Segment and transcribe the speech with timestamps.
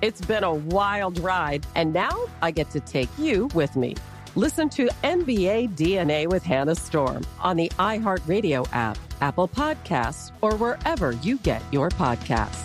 [0.00, 3.96] It's been a wild ride, and now I get to take you with me.
[4.36, 11.12] Listen to NBA DNA with Hannah Storm on the iHeartRadio app, Apple Podcasts, or wherever
[11.12, 12.62] you get your podcasts.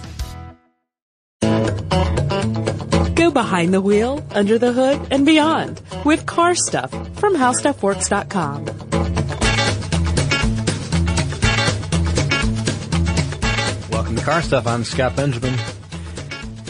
[3.15, 8.65] Go behind the wheel, under the hood, and beyond with car stuff from howstuffworks.com.
[13.89, 14.67] Welcome to Car Stuff.
[14.67, 15.55] I'm Scott Benjamin.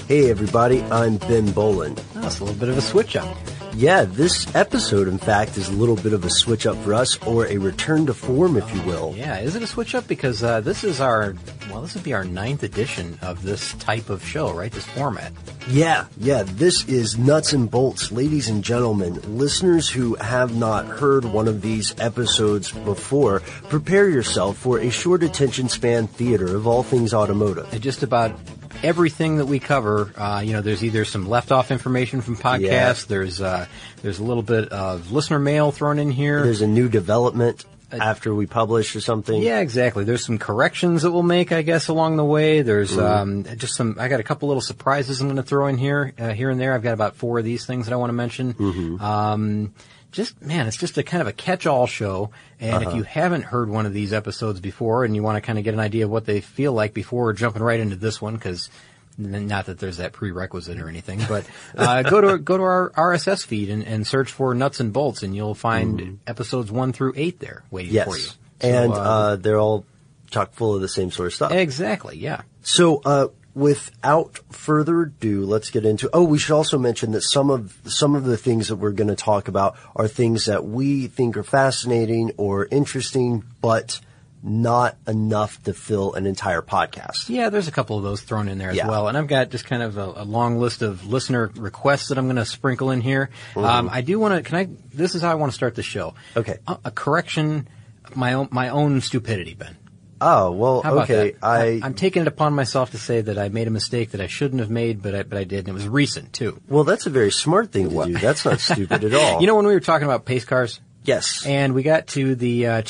[0.08, 1.96] Hey everybody, I'm Ben Bowlin.
[2.16, 3.38] That's a little bit of a switch up.
[3.74, 7.18] Yeah, this episode, in fact, is a little bit of a switch up for us,
[7.26, 9.14] or a return to form, if you will.
[9.16, 10.06] Yeah, is it a switch up?
[10.06, 11.36] Because uh, this is our,
[11.72, 14.72] well, this would be our ninth edition of this type of show, right?
[14.72, 15.32] This format.
[15.70, 19.38] Yeah, yeah, this is Nuts and Bolts, ladies and gentlemen.
[19.38, 25.24] Listeners who have not heard one of these episodes before, prepare yourself for a short
[25.24, 27.72] attention span theater of all things automotive.
[27.74, 28.38] And just about
[28.84, 32.62] everything that we cover, uh, you know, there's either some left off information from podcasts,
[32.62, 32.94] Yeah.
[33.08, 33.66] there's uh,
[34.02, 36.44] there's a little bit of listener mail thrown in here.
[36.44, 39.40] There's a new development after we publish or something.
[39.40, 40.04] Yeah, exactly.
[40.04, 42.64] There's some corrections that we'll make, I guess, along the way.
[42.64, 43.98] There's um, just some.
[44.00, 46.60] I got a couple little surprises I'm going to throw in here, uh, here and
[46.60, 46.74] there.
[46.74, 48.98] I've got about four of these things that I want to mention.
[49.00, 49.74] Um,
[50.14, 52.30] just man, it's just a kind of a catch-all show.
[52.62, 55.58] And if you haven't heard one of these episodes before, and you want to kind
[55.58, 58.36] of get an idea of what they feel like before jumping right into this one,
[58.36, 58.70] because
[59.18, 61.46] not that there's that prerequisite or anything, but
[61.78, 65.24] uh, go to go to our RSS feed and, and search for Nuts and Bolts,
[65.24, 68.08] and you'll find episodes one through eight there waiting Yes.
[68.08, 68.24] for you.
[68.24, 69.86] So, and uh, uh, they're all
[70.32, 71.52] chock full of the same sort of stuff.
[71.52, 72.42] Exactly, yeah.
[72.62, 76.10] So, uh, without further ado, let's get into.
[76.14, 79.10] Oh, we should also mention that some of some of the things that we're going
[79.10, 84.00] to talk about are things that we think are fascinating or interesting, but
[84.46, 87.30] not enough to fill an entire podcast.
[87.30, 88.90] Yeah, there's a couple of those thrown in there as Yeah.
[88.90, 89.08] well.
[89.08, 92.26] And I've got just kind of a, a long list of listener requests that I'm
[92.26, 93.30] going to sprinkle in here.
[93.56, 95.84] Um, I do want to, can I, this is how I want to start the
[95.84, 96.10] show.
[96.10, 96.40] Mm-hmm.
[96.40, 96.58] Okay.
[96.68, 97.70] A, a correction,
[98.16, 99.78] my own, my own stupidity, Ben.
[100.26, 101.32] Oh well, How about okay.
[101.32, 101.44] that?
[101.44, 104.28] I I'm taking it upon myself to say that I made a mistake that I
[104.28, 106.62] shouldn't have made, but I, but I did, and it was recent too.
[106.70, 108.14] well, that's a very smart thing to do.
[108.14, 109.42] That's not stupid at all.
[109.42, 110.80] You know when we were talking about pace cars?
[111.04, 111.46] yes.
[111.46, 112.82] And we got to the uh,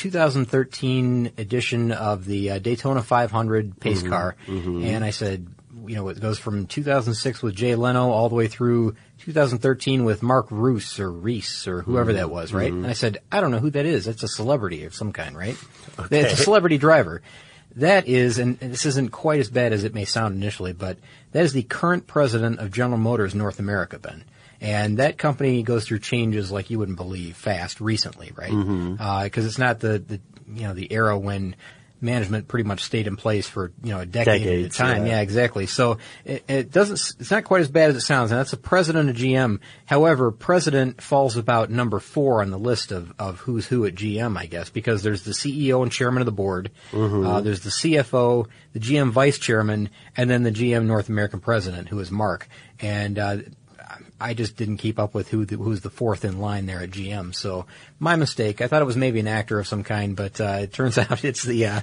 [0.44, 4.08] 2013 edition of the uh, Daytona 500 pace Mm-hmm.
[4.10, 5.48] car, and I said,
[5.86, 10.22] you know, it goes from 2006 with Jay Leno all the way through 2013 with
[10.22, 12.18] Mark Roos or Reese or whoever Mm-hmm.
[12.18, 12.72] that was, right?
[12.72, 14.04] And I said, I don't know who that is.
[14.04, 15.56] That's a celebrity of some kind, right?
[16.10, 17.22] It's a celebrity driver.
[17.76, 20.98] That is, and this isn't quite as bad as it may sound initially, but
[21.32, 24.24] that is the current president of General Motors North America, Ben.
[24.60, 29.24] And that company goes through changes like you wouldn't believe fast recently, right?
[29.24, 31.56] Because it's not the, the you know the era when
[32.04, 35.06] management pretty much stayed in place for you know a decade Decades, at a time.
[35.06, 35.14] yeah.
[35.14, 35.66] Yeah, exactly.
[35.66, 37.00] So it, it doesn't.
[37.20, 39.60] It's not quite as bad as it sounds, and that's the president of GM.
[39.86, 44.36] However, president falls about number four on the list of of who's who at GM,
[44.38, 48.46] I guess, because there's the CEO and chairman of the board, uh, there's the CFO,
[48.72, 52.48] the GM vice chairman, and then the GM North American president, who is Mark.
[52.80, 53.36] And uh,
[54.20, 56.90] I just didn't keep up with who the, who's the fourth in line there at
[56.90, 57.34] GM.
[57.34, 57.66] So
[57.98, 58.60] my mistake.
[58.60, 61.24] I thought it was maybe an actor of some kind, but uh, it turns out
[61.24, 61.80] it's the uh,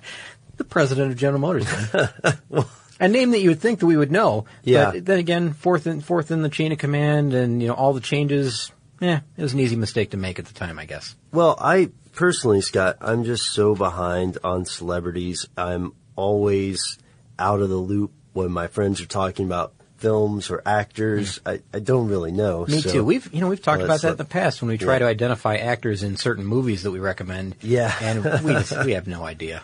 [0.58, 1.68] the president of General Motors.
[3.00, 4.46] a name that you would think that we would know.
[4.64, 4.92] Yeah.
[4.92, 7.94] But then again, fourth in fourth in the chain of command, and you know all
[7.94, 8.72] the changes.
[9.00, 11.16] Yeah, it was an easy mistake to make at the time, I guess.
[11.32, 15.48] Well, I personally, Scott, I'm just so behind on celebrities.
[15.58, 17.00] I'm always
[17.40, 21.40] out of the loop when my friends are talking about films or actors.
[21.46, 22.66] I, I don't really know.
[22.68, 23.04] Me so- too.
[23.06, 25.00] We've you know we've talked Well, about that in the past when we try yeah.
[25.00, 27.56] to identify actors in certain movies that we recommend.
[27.62, 27.96] Yeah.
[28.02, 29.64] and we just, we have no idea.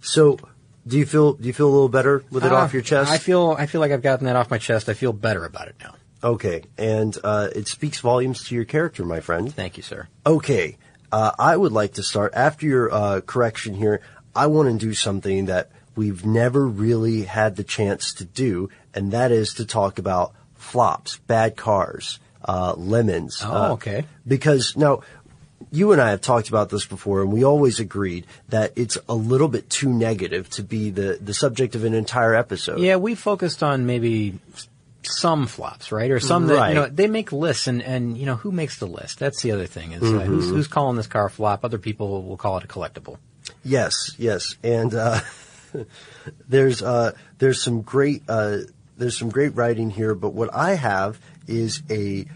[0.00, 0.38] So,
[0.86, 3.10] do you feel do you feel a little better with it Uh, off your chest?
[3.10, 4.88] I feel I feel like I've gotten that off my chest.
[4.88, 5.94] I feel better about it now.
[6.22, 9.54] okay, and uh, it speaks volumes to your character, my friend.
[9.54, 10.08] Thank you, sir.
[10.26, 10.76] Okay,
[11.12, 14.00] uh, I would like to start after your uh, correction here.
[14.34, 19.12] I want to do something that we've never really had the chance to do, and
[19.12, 23.42] that is to talk about flops, bad cars, uh, lemons.
[23.44, 24.04] Oh, uh, okay.
[24.26, 25.02] Because now,
[25.70, 29.14] you and I have talked about this before, and we always agreed that it's a
[29.14, 32.78] little bit too negative to be the, the subject of an entire episode.
[32.78, 34.38] Yeah, we focused on maybe
[35.02, 36.10] some flops, right?
[36.10, 38.86] Or some that you know they make lists, and and you know who makes the
[38.86, 39.18] list?
[39.18, 40.50] That's the other thing is uh, who's Mhm.
[40.50, 41.64] who's calling this car a flop.
[41.64, 43.16] Other people will call it a collectible.
[43.64, 45.20] Yes, yes, and uh,
[46.48, 48.58] there's uh, there's some great uh,
[48.96, 50.14] there's some great writing here.
[50.14, 52.26] But what I have is a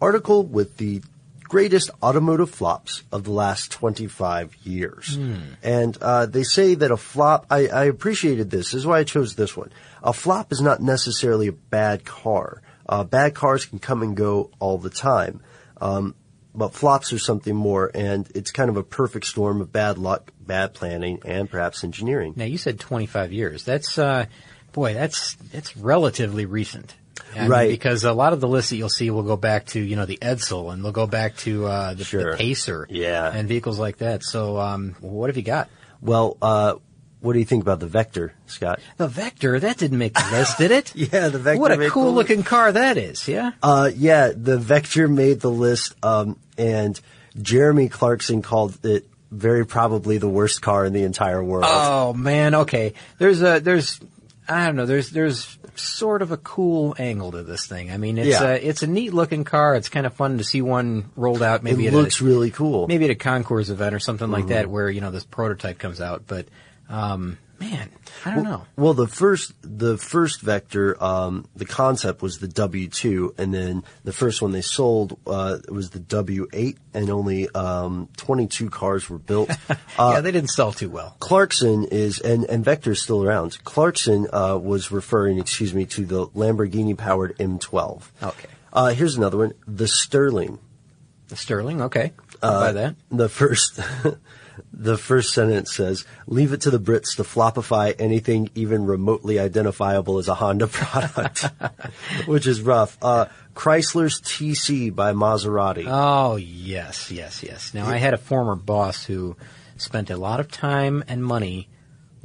[0.00, 1.02] article with the
[1.42, 5.16] greatest automotive flops of the last 25 years,
[5.62, 7.46] and uh, they say that a flop.
[7.50, 8.72] I, I appreciated this.
[8.72, 9.72] This is why I chose this one.
[10.02, 12.62] A flop is not necessarily a bad car.
[12.88, 15.40] Uh, bad cars can come and go all the time.
[15.80, 16.14] Um,
[16.58, 20.32] but flops are something more, and it's kind of a perfect storm of bad luck,
[20.40, 22.34] bad planning, and perhaps engineering.
[22.36, 23.64] Now you said 25 years.
[23.64, 24.26] That's uh,
[24.72, 26.94] boy, that's that's relatively recent.
[27.36, 27.68] Right.
[27.68, 30.06] because a lot of the lists that you'll see will go back to, you know,
[30.06, 32.32] the Edsel and they'll go back to, uh, the, Sure.
[32.32, 32.86] the Pacer.
[32.90, 33.30] Yeah.
[33.32, 34.24] And vehicles like that.
[34.24, 35.68] So, um, what have you got?
[36.00, 36.76] Well, uh,
[37.20, 38.80] what do you think about the Vector, Scott?
[38.96, 40.92] The Vector, that didn't make the list, did it?
[40.96, 41.60] Yeah, the Vector.
[41.60, 43.52] What a cool looking car that is, yeah?
[43.62, 47.00] Uh, yeah, the Vector made the list, um, and
[47.40, 51.64] Jeremy Clarkson called it very probably the worst car in the entire world.
[51.68, 52.94] Oh man, okay.
[53.18, 54.00] There's a there's
[54.48, 54.86] I don't know.
[54.86, 57.90] There's there's sort of a cool angle to this thing.
[57.92, 58.48] I mean, it's Yeah.
[58.48, 59.74] a it's a neat looking car.
[59.76, 61.62] It's kind of fun to see one rolled out.
[61.62, 62.88] Maybe it looks a, really cool.
[62.88, 64.48] maybe at a concours event or something like Mhm.
[64.48, 66.24] that, where you know this prototype comes out.
[66.26, 66.46] But
[66.88, 67.90] um, man,
[68.24, 68.64] I don't know.
[68.76, 74.12] Well, the first, the first Vector, um, the concept was the W2, and then the
[74.12, 79.50] first one they sold uh, was the W8, and only um, 22 cars were built.
[79.98, 81.16] Uh, yeah, they didn't sell too well.
[81.18, 83.58] Clarkson is, and, and Vector is still around.
[83.64, 88.02] Clarkson uh, was referring, excuse me, to the Lamborghini-powered M12.
[88.22, 90.60] Okay, Uh, here's another one, the Sterling.
[91.28, 91.82] the Sterling.
[91.82, 92.94] Okay, Uh, buy that.
[93.10, 93.80] The first,
[94.72, 100.18] the first sentence says, "Leave it to the Brits to flopify anything even remotely identifiable
[100.18, 101.46] as a Honda product,"
[102.26, 102.96] which is rough.
[103.02, 105.86] Uh, Chrysler's TC by Maserati.
[105.86, 107.74] Oh yes, yes, yes.
[107.74, 109.36] Now I had a former boss who
[109.76, 111.68] spent a lot of time and money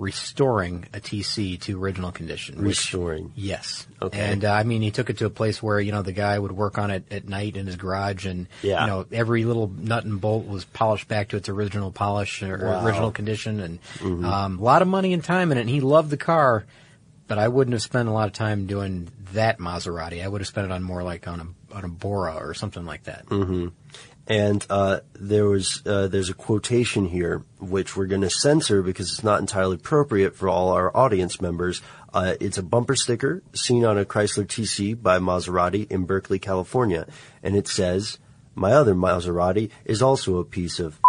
[0.04, 2.58] restoring a TC to original condition.
[2.58, 3.32] which- Restoring.
[3.36, 3.88] yes.
[4.02, 4.20] Okay.
[4.20, 6.38] And uh, I mean, he took it to a place where you know the guy
[6.38, 8.82] would work on it at night in his garage, and Yeah.
[8.82, 12.58] you know every little nut and bolt was polished back to its original polish or
[12.66, 12.86] Wow.
[12.86, 14.26] original condition, and Mhm.
[14.26, 15.62] um, a lot of money and time in it.
[15.62, 16.66] And he loved the car.
[17.26, 20.22] But I wouldn't have spent a lot of time doing that Maserati.
[20.24, 22.86] I would have spent it on more like on a on a Bora or something
[22.86, 23.24] like that.
[23.30, 23.70] hmm
[24.26, 29.12] And uh, there was uh, there's a quotation here which we're going to censor because
[29.12, 31.82] it's not entirely appropriate for all our audience members.
[32.14, 37.06] Uh, it's a bumper sticker seen on a Chrysler TC by Maserati in Berkeley, California,
[37.42, 38.18] and it says,
[38.56, 41.00] "My other Maserati is also a piece of."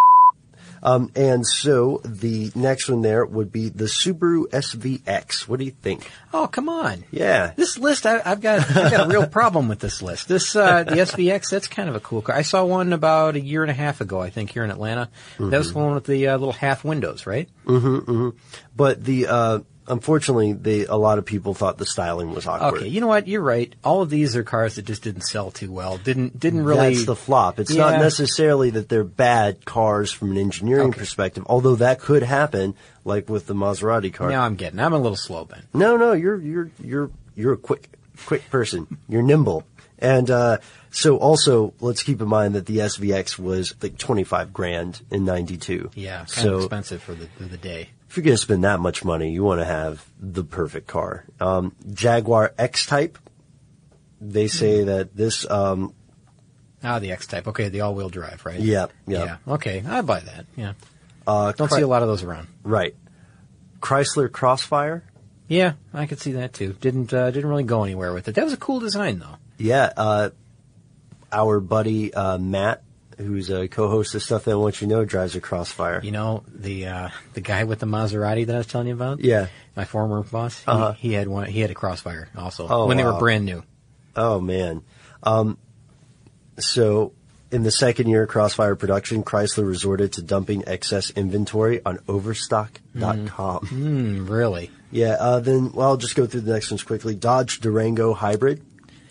[0.85, 5.49] Um, and so the next one there would be the Subaru SVX.
[5.49, 6.11] What do you think?
[6.33, 7.05] Oh, come on.
[7.11, 7.53] Yeah.
[7.57, 10.29] This list, I, I've got, I've got a real problem with this list.
[10.29, 12.37] This, uh, the SVX, that's kind of a cool car.
[12.37, 15.09] I saw one about a year and a half ago, I think, here in Atlanta.
[15.39, 17.49] That was the one with the uh, little half windows, right?
[17.65, 18.39] Mm-hmm, mm-hmm.
[18.77, 22.83] But the uh, unfortunately, they a lot of people thought the styling was awkward.
[22.83, 23.29] Okay, you know what?
[23.29, 23.75] You're right.
[23.85, 25.99] All of these are cars that just didn't sell too well.
[25.99, 26.95] Didn't, didn't really.
[26.95, 27.59] That's the flop.
[27.59, 32.75] It's not necessarily that they're bad cars from an engineering perspective, although that could happen,
[33.05, 34.31] like with the Maserati car.
[34.31, 35.63] Now I'm getting, I'm a little slow, Ben.
[35.73, 37.89] No, no, you're you're you're you're a quick
[38.27, 38.99] quick person.
[39.09, 39.65] You're nimble.
[39.99, 40.59] And uh,
[40.91, 45.91] so also let's keep in mind that the SVX was like 25 grand in 92.
[45.95, 47.91] Yeah, kind so of expensive for the, for the day.
[48.15, 51.25] If you're going to spend that much money, you want to have the perfect car.
[51.41, 53.19] Um, Jaguar X-Type.
[54.21, 54.87] They say Hmm.
[54.87, 55.93] that this um,
[56.83, 57.49] Ah, the X-Type.
[57.49, 58.61] Okay, the all-wheel drive, right?
[58.61, 59.25] Yeah, yeah.
[59.47, 59.55] Yeah.
[59.55, 60.47] Okay, I buy that.
[60.55, 60.75] Yeah.
[61.27, 62.47] uh, Don't Chry- see a lot of those around.
[62.63, 62.95] Right.
[63.81, 65.03] Chrysler Crossfire.
[65.49, 66.75] Yeah, I could see that too.
[66.81, 68.35] Didn't uh, didn't really go anywhere with it.
[68.37, 69.37] That was a cool design though.
[69.59, 70.31] Yeah, uh,
[71.33, 72.83] our buddy uh, Matt,
[73.19, 76.01] who's a co-host of Stuff They Don't Want You to Know, drives a Crossfire.
[76.03, 79.21] You know the uh, the guy with the Maserati that I was telling you about.
[79.21, 79.47] Yeah.
[79.77, 80.59] my former boss.
[80.63, 80.93] He, Uh-huh.
[80.93, 81.47] he had one.
[81.47, 83.63] He had a Crossfire also Oh, when they were brand new.
[84.17, 84.83] Oh man.
[85.23, 85.59] Um,
[86.59, 87.13] so
[87.51, 93.67] in the second year of Crossfire production, Chrysler resorted to dumping excess inventory on Overstock.com.
[93.69, 94.71] Mm, really?
[94.91, 95.17] Yeah.
[95.21, 97.15] Uh, then, well, I'll just go through the next ones quickly.
[97.15, 98.63] Dodge Durango Hybrid,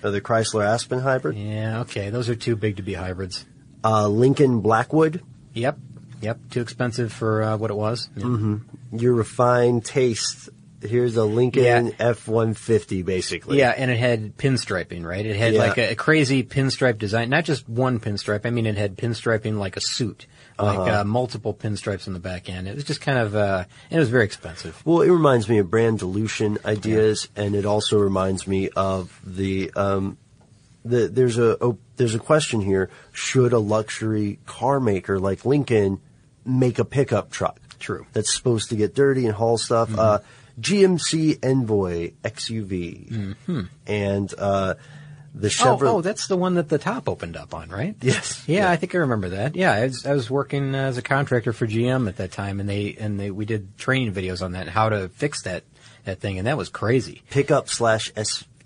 [0.03, 1.81] uh, the Chrysler Aspen Hybrid, Yeah.
[1.81, 2.10] Okay.
[2.10, 3.45] Those are too big to be hybrids.
[3.83, 5.21] Uh, Lincoln Blackwood,
[5.53, 5.77] Yep.
[6.21, 6.39] Yep.
[6.51, 8.09] Too expensive for uh, what it was.
[8.15, 8.23] Yeah.
[8.23, 8.97] Mm-hmm.
[8.97, 10.49] your refined taste.
[10.81, 13.57] Here's a Lincoln F-150, basically.
[13.59, 15.25] Yeah, and it had pinstriping, right?
[15.25, 15.59] It had Yeah.
[15.59, 17.29] like a, a crazy pinstripe design.
[17.29, 18.45] Not just one pinstripe.
[18.45, 20.25] I mean, it had pinstriping like a suit,
[20.59, 21.01] like Uh-huh.
[21.01, 22.67] uh, multiple pinstripes on the back end.
[22.67, 24.81] It was just kind of, uh, and it was very expensive.
[24.85, 29.71] Well, it reminds me of brand dilution ideas, and it also reminds me of the
[29.75, 30.17] um,
[30.85, 35.99] the there's a, oh, there's a question here: Should a luxury car maker like Lincoln
[36.45, 37.59] make a pickup truck?
[37.79, 38.05] True.
[38.13, 39.97] That's supposed to get dirty and haul stuff.
[39.97, 40.19] Uh,
[40.59, 43.35] GMC Envoy XUV,
[43.87, 44.75] and uh,
[45.35, 45.87] the Oh, Chevrolet.
[45.87, 47.95] oh, that's the one that the top opened up on, right?
[48.01, 48.43] Yes.
[48.47, 49.55] Yeah, I think I remember that.
[49.55, 52.69] Yeah, I was, I was working as a contractor for GM at that time, and
[52.69, 55.63] they and they we did training videos on that, how to fix that
[56.05, 57.23] that thing, and that was crazy.
[57.29, 58.11] pickup slash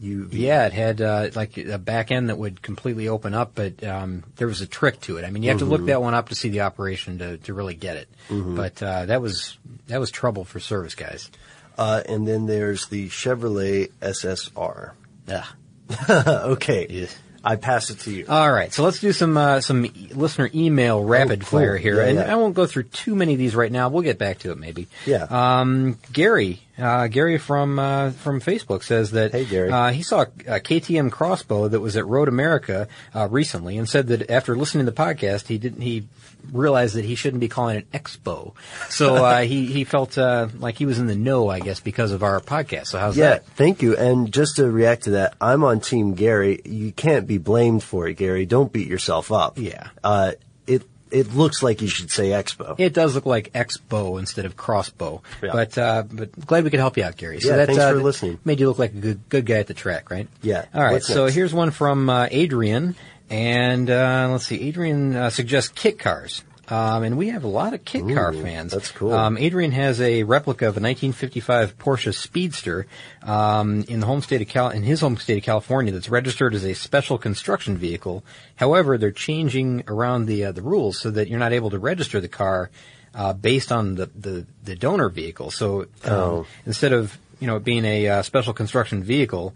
[0.02, 0.30] SUV.
[0.32, 4.24] Yeah, it had uh, like a back end that would completely open up, but um,
[4.36, 5.26] there was a trick to it.
[5.26, 7.54] I mean, you have to look that one up to see the operation to, to
[7.54, 8.10] really get it.
[8.56, 11.30] But uh, that was that was trouble for service guys.
[11.78, 14.92] Uh, and then there's the Chevrolet SSR.
[15.28, 15.46] Yeah.
[16.10, 16.88] okay.
[16.90, 17.16] Yes.
[17.48, 18.26] I pass it to you.
[18.28, 21.60] All right, so let's do some uh, some listener email rapid Oh, cool.
[21.60, 22.32] fire here, Yeah, and yeah.
[22.34, 23.88] I won't go through too many of these right now.
[23.90, 24.88] We'll get back to it maybe.
[25.06, 25.24] Yeah.
[25.30, 29.72] Um, Gary, uh, Gary from uh, from Facebook says that Hey, Gary.
[29.72, 34.08] Uh, he saw a KTM crossbow that was at Road America uh, recently, and said
[34.08, 36.06] that after listening to the podcast, he didn't he
[36.52, 38.54] realized that he shouldn't be calling it Expo.
[38.90, 42.12] So uh, he he felt uh, like he was in the know, I guess, because
[42.12, 42.88] of our podcast.
[42.88, 43.46] So how's Yeah, that?
[43.56, 43.96] thank you.
[43.96, 46.62] And just to react to that, I'm on Team Gary.
[46.66, 48.46] You can't be blamed for it, Gary.
[48.46, 49.58] Don't beat yourself up.
[49.58, 49.90] Yeah.
[50.04, 50.34] Uh,
[50.66, 52.76] it it looks like you should say Expo.
[52.78, 55.52] It does look like Expo instead of crossbow, Yeah.
[55.54, 57.40] but uh, but glad we could help you out, Gary.
[57.42, 58.40] Yeah, that, thanks uh, for listening.
[58.44, 60.28] Made you look like a good good guy at the track, right?
[60.42, 60.66] Yeah.
[60.74, 60.94] All right.
[60.94, 61.36] What's so next?
[61.36, 62.96] here's one from uh, Adrian,
[63.30, 64.62] and uh, let's see.
[64.68, 66.44] Adrian uh, suggests kit cars.
[66.70, 68.74] Um, and we have a lot of kit car fans.
[68.74, 69.14] that's cool.
[69.14, 72.88] Um, Adrian has a replica of a 1955 Porsche Speedster
[73.24, 76.54] um, in the home state of Cal- in his home state of California that's registered
[76.54, 78.22] as a special construction vehicle.
[78.58, 82.20] However, they're changing around the uh, the rules so that you're not able to register
[82.20, 82.70] the car
[83.16, 85.52] uh, based on the, the, the donor vehicle.
[85.52, 86.48] So um, Oh.
[86.66, 89.54] instead of you know it being a uh, special construction vehicle,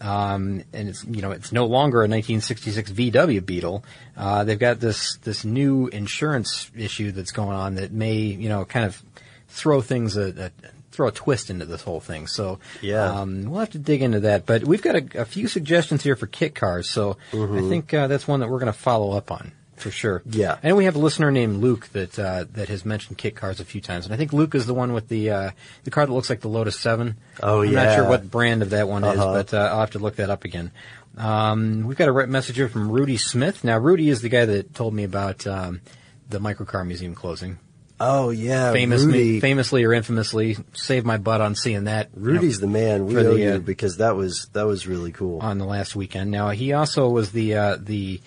[0.00, 3.84] um, and it's you know it's no longer a 1966 VW Beetle.
[4.16, 8.64] Uh, they've got this this new insurance issue that's going on that may you know
[8.64, 9.02] kind of
[9.48, 12.26] throw things a, a throw a twist into this whole thing.
[12.28, 13.04] So Yeah.
[13.20, 14.46] um, we'll have to dig into that.
[14.46, 18.06] But we've got a, a few suggestions here for kit cars, so I think uh,
[18.06, 19.50] that's one that we're going to follow up on.
[19.84, 20.22] For sure.
[20.24, 20.56] Yeah.
[20.62, 23.66] And we have a listener named Luke that uh, that has mentioned kit cars a
[23.66, 25.50] few times, and I think Luke is the one with the uh,
[25.84, 27.16] the car that looks like the Lotus Seven.
[27.42, 27.68] Oh, yeah.
[27.68, 29.32] I'm not sure what brand of that one is, Uh-huh.
[29.34, 30.70] but uh, I'll have to look that up again.
[31.18, 33.62] Um, we've got a message here from Rudy Smith.
[33.62, 35.82] Now, Rudy is the guy that told me about um,
[36.30, 37.58] the microcar museum closing.
[38.00, 42.08] Oh yeah, Famously, famously or infamously, saved my butt on seeing that.
[42.16, 43.04] you know, Rudy's the man.
[43.06, 45.40] We owe the, you uh, because that was that was really cool.
[45.40, 46.30] on the last weekend.
[46.30, 48.20] Now he also was the uh, the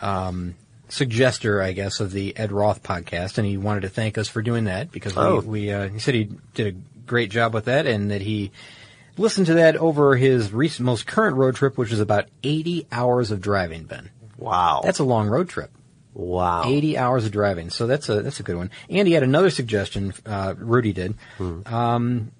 [0.00, 0.54] um,
[0.90, 4.42] suggester, I guess, of the Ed Roth podcast, and he wanted to thank us for
[4.42, 5.40] doing that because we, Oh.
[5.40, 8.50] we uh, he said he did a great job with that, and that he
[9.16, 13.30] listened to that over his recent, most current road trip, which is about 80 hours
[13.30, 13.84] of driving.
[13.84, 15.70] Ben, Wow, that's a long road trip.
[16.14, 16.64] wow.
[16.66, 17.70] 80 hours of driving.
[17.70, 18.70] So that's a that's a good one.
[18.88, 20.12] And he had another suggestion.
[20.26, 21.14] Uh, Rudy did
[21.66, 22.32] um,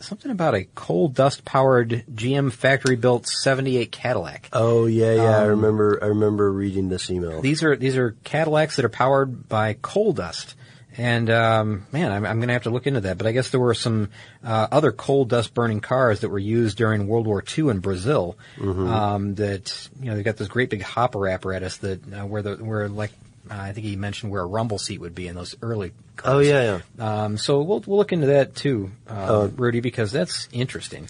[0.00, 4.48] something about a coal dust powered GM factory built 78 Cadillac.
[4.52, 5.22] Oh yeah, yeah.
[5.38, 5.98] I Um, remember.
[6.02, 7.40] I remember reading this email.
[7.40, 10.54] These are these are Cadillacs that are powered by coal dust.
[10.96, 13.18] And um, man, I'm, I'm going to have to look into that.
[13.18, 14.10] But I guess there were some
[14.42, 18.36] uh, other coal dust burning cars that were used during World War II in Brazil.
[18.56, 18.88] Mm-hmm.
[18.88, 22.56] Um, that you know they've got this great big hopper apparatus that uh, where the
[22.56, 23.12] where like
[23.50, 25.92] uh, I think he mentioned where a rumble seat would be in those early.
[26.16, 26.34] Cars.
[26.34, 27.22] oh yeah, yeah.
[27.24, 29.46] Um, so we'll we'll look into that too, uh, Oh.
[29.56, 31.08] Rudy, because that's interesting.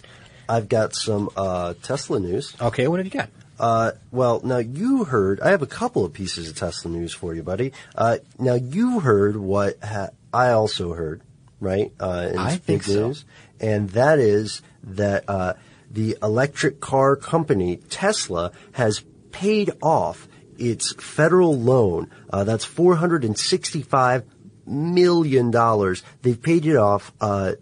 [0.49, 2.54] I've got some uh, Tesla news.
[2.61, 3.28] Okay, what have you got?
[3.61, 5.40] Uh, well, now you heard.
[5.40, 7.73] I have a couple of pieces of Tesla news for you, buddy.
[7.95, 11.23] Uh, now you heard what ha- I also heard.
[11.61, 11.92] right?
[12.00, 13.14] Uh, in I think so.
[13.61, 15.54] and that is that uh,
[15.90, 19.00] the electric car company Tesla has
[19.33, 20.28] paid off
[20.59, 22.11] its federal loan.
[22.31, 24.25] Uh, that's four hundred and sixty-five
[24.67, 26.03] million dollars.
[26.23, 27.53] They've paid it off uh,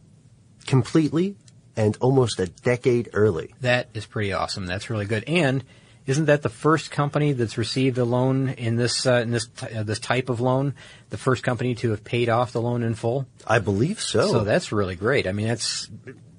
[0.66, 1.36] completely
[1.76, 3.54] and almost a decade early.
[3.60, 4.66] That is pretty awesome.
[4.66, 5.24] That's really good.
[5.26, 5.62] And
[6.06, 9.74] isn't that the first company that's received a loan in this uh, in this t-
[9.74, 10.74] uh, this type of loan?
[11.10, 13.26] The first company to have paid off the loan in full.
[13.46, 14.26] I believe so.
[14.28, 15.26] So that's really great.
[15.26, 15.90] I mean, that's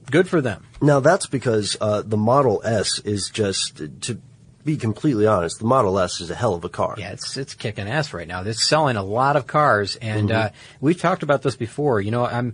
[0.10, 0.66] good for them.
[0.82, 4.22] Now that's because uh, the Model S is just to
[4.68, 6.94] be completely honest, the Model S is a hell of a car.
[6.98, 8.42] Yeah, it's it's kicking ass right now.
[8.44, 10.48] It's selling a lot of cars, and Mm-hmm.
[10.48, 10.50] uh,
[10.82, 12.02] we've talked about this before.
[12.02, 12.54] You know, I'm,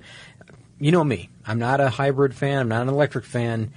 [0.80, 1.30] you know me.
[1.46, 2.60] I'm not a hybrid fan.
[2.60, 3.74] I'm not an electric fan.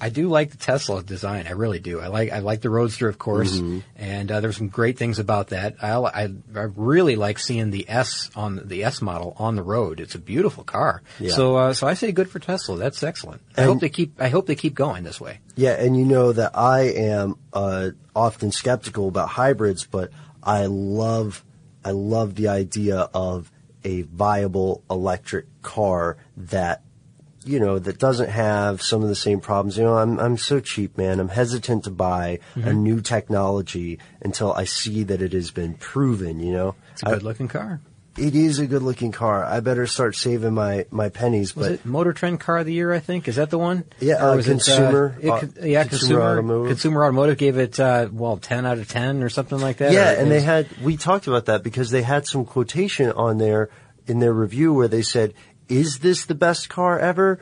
[0.00, 1.46] I do like the Tesla design.
[1.46, 2.00] I really do.
[2.00, 3.78] I like I like the Roadster, of course, Mm-hmm.
[3.96, 5.76] and uh, there's some great things about that.
[5.82, 6.22] I, I
[6.54, 10.00] I really like seeing the S on the S model on the road.
[10.00, 11.02] It's a beautiful car.
[11.18, 11.30] Yeah.
[11.32, 12.76] So uh, so I say good for Tesla.
[12.76, 13.40] That's excellent.
[13.56, 15.40] I And- hope they keep I hope they keep going this way.
[15.54, 20.10] Yeah, and you know that I am uh, often skeptical about hybrids, but
[20.42, 21.42] I love
[21.84, 23.50] I love the idea of
[23.84, 26.82] a viable electric car that
[27.46, 29.78] you know that doesn't have some of the same problems.
[29.78, 31.20] You know, I'm I'm so cheap, man.
[31.20, 36.40] I'm hesitant to buy a new technology until I see that it has been proven.
[36.40, 37.80] You know, It's a good looking car.
[38.18, 39.44] it is a good looking car.
[39.44, 41.54] I better start saving my my pennies.
[41.54, 42.92] Was but it Motor Trend Car of the Year?
[42.92, 43.84] I think is that the one.
[44.00, 46.68] Yeah, uh, Consumer, It, uh, it, yeah, Consumer consumer Automotive.
[46.68, 49.92] Consumer Automotive gave it uh, well ten out of ten or something like that.
[49.92, 53.68] Yeah, and they had we talked about that because they had some quotation on there
[54.06, 55.34] in their review where they said,
[55.68, 57.40] "Is this the best car ever?"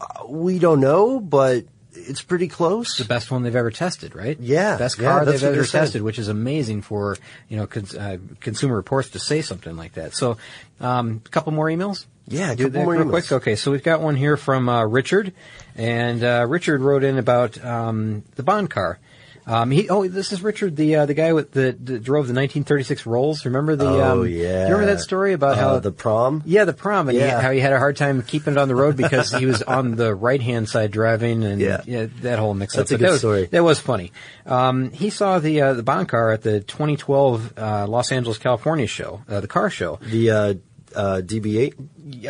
[0.00, 1.64] Uh, we don't know, but
[1.94, 2.96] it's pretty close.
[2.96, 4.38] the best one they've ever tested, right?
[4.40, 7.16] Yeah, best car that's they've ever tested, which is amazing for
[7.48, 10.14] you know cons- uh, Consumer Reports to say something like that.
[10.14, 10.38] So,
[10.80, 12.06] um, a couple more emails.
[12.28, 13.10] Yeah, a Do that more real emails.
[13.10, 13.32] quick.
[13.32, 15.32] Okay, so we've got one here from uh, Richard,
[15.76, 18.98] and uh, Richard wrote in about um, the Bond car.
[19.46, 22.34] Um, he, oh, this is Richard, the uh, the guy with the, that drove the
[22.34, 23.44] 1936 Rolls.
[23.44, 23.86] Remember the?
[23.86, 24.68] Oh, um, yeah.
[24.68, 26.42] You remember that story about Uh, how the prom?
[26.46, 28.76] Yeah, the prom, and he- how he had a hard time keeping it on the
[28.76, 32.06] road because he was on the right hand side driving, and Yeah.
[32.20, 32.94] that whole mix That's up.
[32.96, 33.46] a But good that was, story.
[33.46, 34.12] That was funny.
[34.46, 38.86] Um, he saw the uh, the Bond car at the 2012 uh, Los Angeles, California
[38.86, 39.98] show, uh, the car show.
[40.02, 40.60] The
[40.94, 41.74] uh, uh, DB8.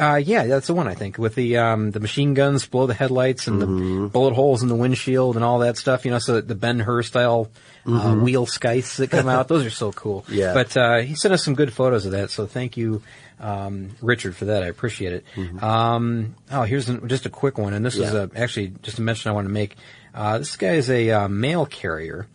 [0.00, 2.94] Uh, yeah, that's the one I think with the um, the machine guns blow the
[2.94, 4.02] headlights and Mm-hmm.
[4.04, 6.04] the bullet holes in the windshield and all that stuff.
[6.04, 7.50] You know, so the Ben Hur style
[7.86, 9.48] uh, wheel scythes that come out.
[9.48, 10.22] Those are so cool.
[10.22, 10.34] Mm-hmm.
[10.42, 10.54] Yeah.
[10.54, 12.30] But uh, he sent us some good photos of that.
[12.30, 13.02] So thank you,
[13.40, 14.62] um, Richard, for that.
[14.62, 15.62] I appreciate it.
[15.62, 18.36] Um, oh, here's an, just a quick one, and this is Mm-hmm.
[18.36, 19.76] A, actually just a mention I want to make.
[20.14, 22.26] Uh, this guy is a uh, mail carrier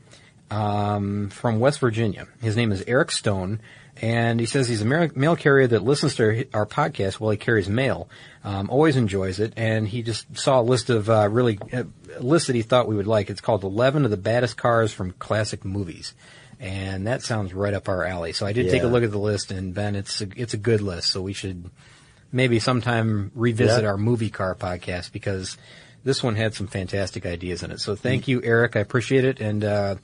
[0.51, 2.27] um, from West Virginia.
[2.41, 3.59] His name is Eric Stone,
[4.01, 7.67] and he says he's a mail, carrier that listens to our podcast while he carries
[7.69, 8.09] mail.
[8.43, 11.83] Um, always enjoys it, and he just saw a list of uh, really uh,
[12.15, 13.29] a list that he thought we would like.
[13.29, 16.13] It's called "11 of the Baddest Cars from Classic Movies."
[16.59, 18.33] And that sounds right up our alley.
[18.33, 20.57] So I did take a look at the list, and Ben, it's a, it's a
[20.57, 21.09] good list.
[21.11, 21.69] So we should
[22.31, 23.89] maybe sometime revisit Yeah.
[23.89, 25.55] our movie car podcast because
[26.03, 27.79] this one had some fantastic ideas in it.
[27.79, 28.75] So thank you, Eric.
[28.75, 29.39] I appreciate it.
[29.39, 29.95] And, uh,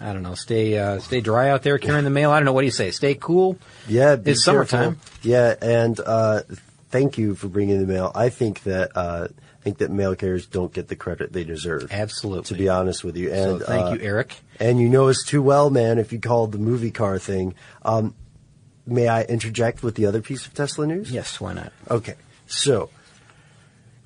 [0.00, 2.30] I don't know, stay, uh, stay dry out there carrying the mail.
[2.30, 2.52] I don't know.
[2.54, 2.90] What do you say?
[2.90, 3.58] Stay cool.
[3.86, 4.96] Yeah, It's summertime.
[4.96, 5.30] careful.
[5.30, 6.42] Yeah, and uh,
[6.88, 8.10] thank you for bringing the mail.
[8.14, 11.92] I think that uh, I think that mail carriers don't get the credit they deserve.
[11.92, 12.44] Absolutely.
[12.44, 14.34] To be honest with you, and so thank uh, you, Eric.
[14.58, 15.98] And you know us too well, man.
[15.98, 18.14] If you called the movie car thing, um,
[18.86, 21.10] may I interject with the other piece of Tesla news?
[21.12, 21.74] Yes, why not?
[21.90, 22.14] Okay,
[22.46, 22.88] so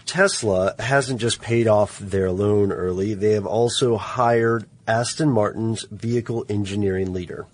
[0.07, 6.45] Tesla hasn't just paid off their loan early; they have also hired Aston Martin's vehicle
[6.49, 7.47] engineering leader.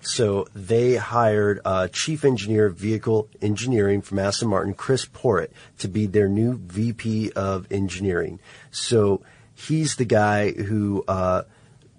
[0.00, 5.86] So they hired uh, chief engineer of vehicle engineering from Aston Martin, Chris Porritt, to
[5.88, 8.40] be their new VP of engineering.
[8.72, 9.22] So
[9.54, 11.42] he's the guy who uh,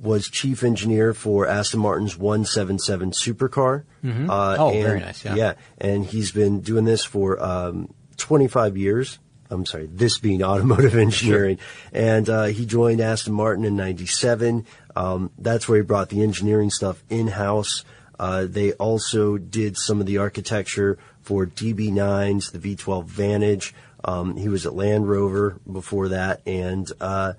[0.01, 3.83] was chief engineer for Aston Martin's 177 supercar.
[4.03, 4.29] Mhm.
[4.29, 5.35] Uh, Oh, and- very nice, yeah.
[5.35, 9.17] Yeah, and he's been doing this for um, 25 years.
[9.49, 11.59] I'm sorry, this being automotive engineering.
[11.91, 14.65] And uh, he joined Aston Martin in 97.
[14.95, 17.83] Um, that's where he brought the engineering stuff in-house.
[18.19, 23.73] Uh, they also did some of the architecture for DB9s, the V12 Vantage.
[24.03, 26.41] Um, he was at Land Rover before that.
[26.45, 27.33] And uh,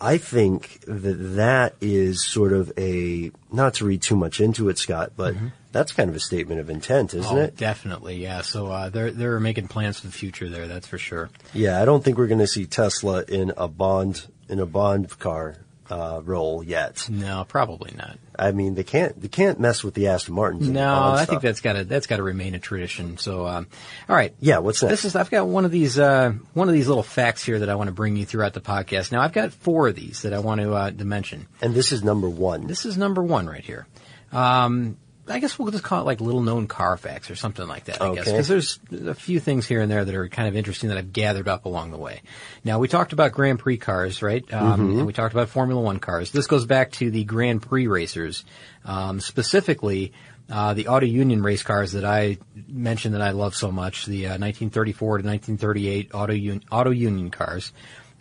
[0.00, 4.78] I think that that is sort of a, not to read too much into it,
[4.78, 5.34] Scott, but
[5.72, 7.36] that's kind of a statement of intent, isn't Mm-hmm.
[7.38, 7.56] oh, it?
[7.56, 8.42] definitely, yeah.
[8.42, 10.68] So uh, they're they're making plans for the future there.
[10.68, 11.30] That's for sure.
[11.52, 15.18] Yeah, I don't think we're going to see Tesla in a Bond in a Bond
[15.18, 15.56] car.
[15.90, 17.08] Uh, role yet.
[17.10, 18.18] No, probably not.
[18.38, 20.68] I mean, they can't they can't mess with the Aston Martins.
[20.68, 23.18] No, I think that's got to that's got to remain a tradition.
[23.18, 23.66] So, um,
[24.08, 24.90] all right, Yeah, what's next?
[24.90, 27.68] This is I've got one of these uh, one of these little facts here that
[27.68, 29.10] I want to bring you throughout the podcast.
[29.12, 31.46] Now, I've got four of these that I want to uh, to mention.
[31.60, 32.66] and this is number one.
[32.66, 33.86] This is number one right here.
[34.32, 34.98] Um,
[35.30, 38.00] I guess we'll just call it like little known car facts or something like that.
[38.02, 38.30] I guess Okay.
[38.32, 41.12] because there's a few things here and there that are kind of interesting that I've
[41.12, 42.22] gathered up along the way.
[42.64, 44.44] Now we talked about Grand Prix cars, right?
[44.52, 46.30] Um, And we talked about Formula One cars.
[46.30, 48.44] This goes back to the Grand Prix racers,
[48.84, 50.12] um, specifically.
[50.50, 54.28] Uh, the Auto Union race cars that I mentioned that I love so much, the
[54.28, 57.70] uh, 1934 to 1938 Auto, Un- Auto Union cars.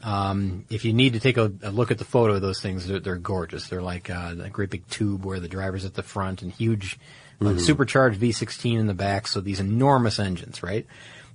[0.03, 2.87] Um, if you need to take a, a look at the photo of those things,
[2.87, 3.67] they're, they're gorgeous.
[3.67, 6.99] They're like uh, a great big tube where the driver's at the front and huge,
[7.39, 9.27] like supercharged V16 in the back.
[9.27, 10.85] So these enormous engines, right?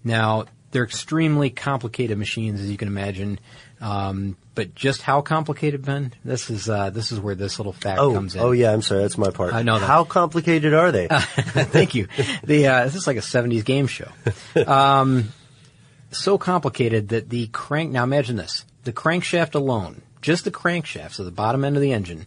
[0.04, 3.38] Now they're extremely complicated machines, as you can imagine.
[3.80, 6.12] Um, but just how complicated, Ben?
[6.24, 8.40] This is uh, this is where this little fact oh, comes in.
[8.40, 9.54] oh yeah, I'm sorry, that's my part.
[9.54, 9.86] I know that.
[9.86, 11.08] How complicated are they?
[11.10, 12.08] Thank you.
[12.44, 14.10] The uh, this is like a '70s game show.
[14.66, 15.32] Um,
[16.12, 17.90] so complicated that the crank.
[17.90, 21.92] Now imagine this: the crankshaft alone, just the crankshaft, so the bottom end of the
[21.92, 22.26] engine,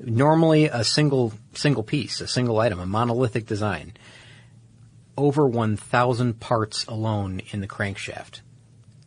[0.00, 3.92] normally a single single piece, a single item, a monolithic design.
[5.16, 8.40] Over 1,000 parts alone in the crankshaft.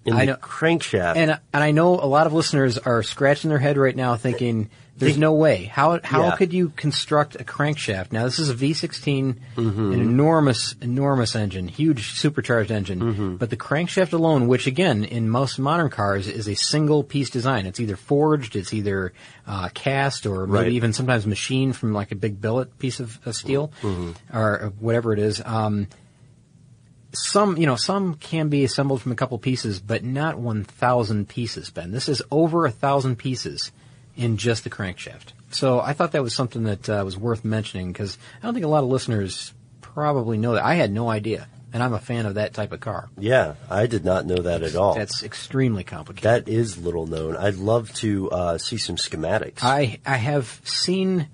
[0.06, 1.18] In I the know- crankshaft.
[1.18, 4.70] And and I know a lot of listeners are scratching their head right now, thinking,
[4.98, 5.66] "There's no way.
[5.66, 6.36] How how Yeah.
[6.36, 9.94] could you construct a crankshaft?" Now this is a V16, Mm-hmm.
[9.94, 13.00] an enormous enormous engine, huge supercharged engine.
[13.00, 13.36] Mm-hmm.
[13.38, 17.66] But the crankshaft alone, which again in most modern cars is a single piece design.
[17.66, 19.14] It's either forged, it's either
[19.46, 20.72] uh, cast, or maybe Right.
[20.74, 24.38] even sometimes machined from like a big billet piece of, of steel, Mm-hmm.
[24.38, 25.42] or whatever it is.
[25.46, 25.88] Um,
[27.14, 31.70] some, you know, some can be assembled from a couple pieces, but not 1,000 pieces,
[31.70, 31.92] Ben.
[31.92, 33.72] This is over a thousand pieces
[34.18, 35.34] in just the crankshaft.
[35.52, 38.66] So I thought that was something that uh, was worth mentioning because I don't think
[38.66, 40.66] a lot of listeners probably know that.
[40.66, 43.10] I had no idea, and I'm a fan of that type of car.
[43.18, 44.96] yeah, I did not know that at all.
[44.96, 46.46] That's extremely complicated.
[46.46, 47.38] that is little known.
[47.38, 49.60] I'd love to uh, see some schematics.
[49.62, 51.30] I I have seen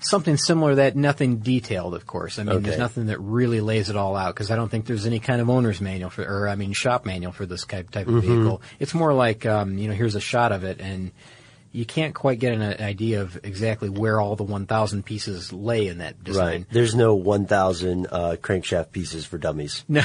[0.00, 3.90] something similar to that nothing detailed of course i mean there's nothing that really lays
[3.90, 6.48] it all out because i don't think there's any kind of owner's manual for or
[6.48, 9.88] i mean shop manual for this type, type of vehicle it's more like um, you
[9.88, 11.10] know here's a shot of it and
[11.72, 15.98] you can't quite get an idea of exactly where all the 1000 pieces lay in
[15.98, 16.66] that design right.
[16.70, 19.84] There's no 1,000 uh, crankshaft pieces for dummies.
[19.88, 20.02] no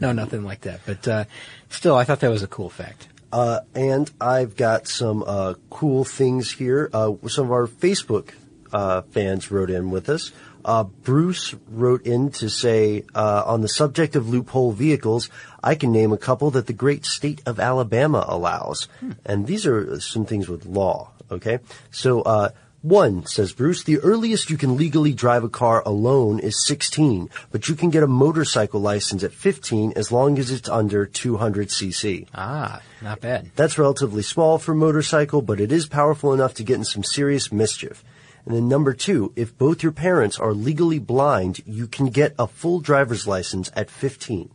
[0.00, 1.24] no nothing like that but uh,
[1.70, 6.04] still i thought that was a cool fact Uh, and I've got some uh, cool
[6.04, 6.88] things here.
[6.92, 8.30] Uh, some of our Facebook
[8.72, 10.30] uh, fans wrote in with us.
[10.66, 15.30] Uh, Bruce wrote in to say, uh, on the subject of loophole vehicles,
[15.62, 18.88] I can name a couple that the great state of Alabama allows.
[19.24, 21.60] And these are some things with law, okay?
[21.92, 22.50] So, uh,
[22.82, 27.68] one, says Bruce, the earliest you can legally drive a car alone is 16, but
[27.68, 32.26] you can get a motorcycle license at 15 as long as it's under 200 cc.
[32.34, 36.62] ah not bad That's relatively small for a motorcycle, but it is powerful enough to
[36.62, 38.04] get in some serious mischief.
[38.46, 42.46] And then number two, if both your parents are legally blind, you can get a
[42.46, 44.50] full driver's license at 15.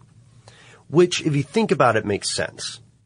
[0.88, 2.80] Which, if you think about it, makes sense.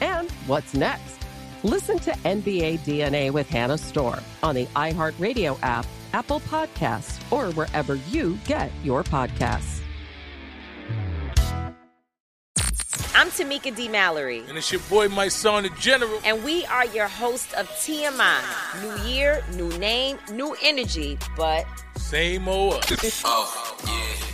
[0.00, 1.18] And what's next?
[1.62, 7.94] Listen to NBA DNA with Hannah Storm on the iHeartRadio app, Apple Podcasts, or wherever
[8.10, 9.80] you get your podcasts.
[13.16, 13.88] I'm Tamika D.
[13.88, 14.42] Mallory.
[14.48, 16.20] And it's your boy, my son, the General.
[16.24, 18.42] And we are your host of TMI.
[18.82, 21.64] New year, new name, new energy, but
[21.96, 22.84] same old.
[23.24, 24.33] oh, yeah.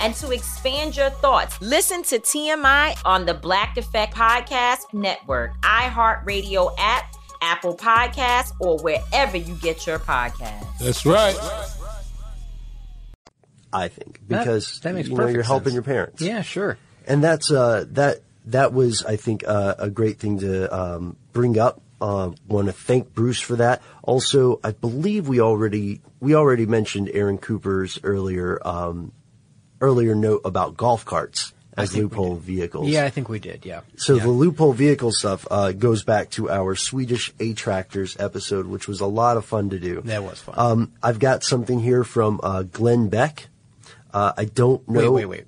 [0.00, 6.74] and to expand your thoughts, listen to TMI on the Black Effect Podcast Network, iHeartRadio
[6.78, 10.78] app, Apple Podcasts, or wherever you get your podcasts.
[10.78, 11.36] That's right.
[13.72, 15.46] I think because that, that makes you know you're sense.
[15.48, 16.22] helping your parents.
[16.22, 16.78] Yeah, sure.
[17.06, 21.58] And that's uh, that that was I think uh, a great thing to um, bring
[21.58, 21.80] up.
[22.00, 23.82] Uh, Want to thank Bruce for that.
[24.02, 29.12] Also, I believe we already we already mentioned Aaron Cooper's earlier um,
[29.84, 32.88] earlier note about golf carts as loophole vehicles.
[32.88, 33.66] Yeah, I think we did.
[33.66, 33.80] Yeah.
[33.96, 34.22] So yeah.
[34.22, 39.00] the loophole vehicle stuff uh, goes back to our Swedish A tractors episode, which was
[39.00, 40.00] a lot of fun to do.
[40.02, 40.54] That was fun.
[40.56, 43.48] Um, I've got something here from uh, Glenn Beck.
[44.12, 45.12] Uh, I don't know.
[45.12, 45.44] Wait, wait, wait.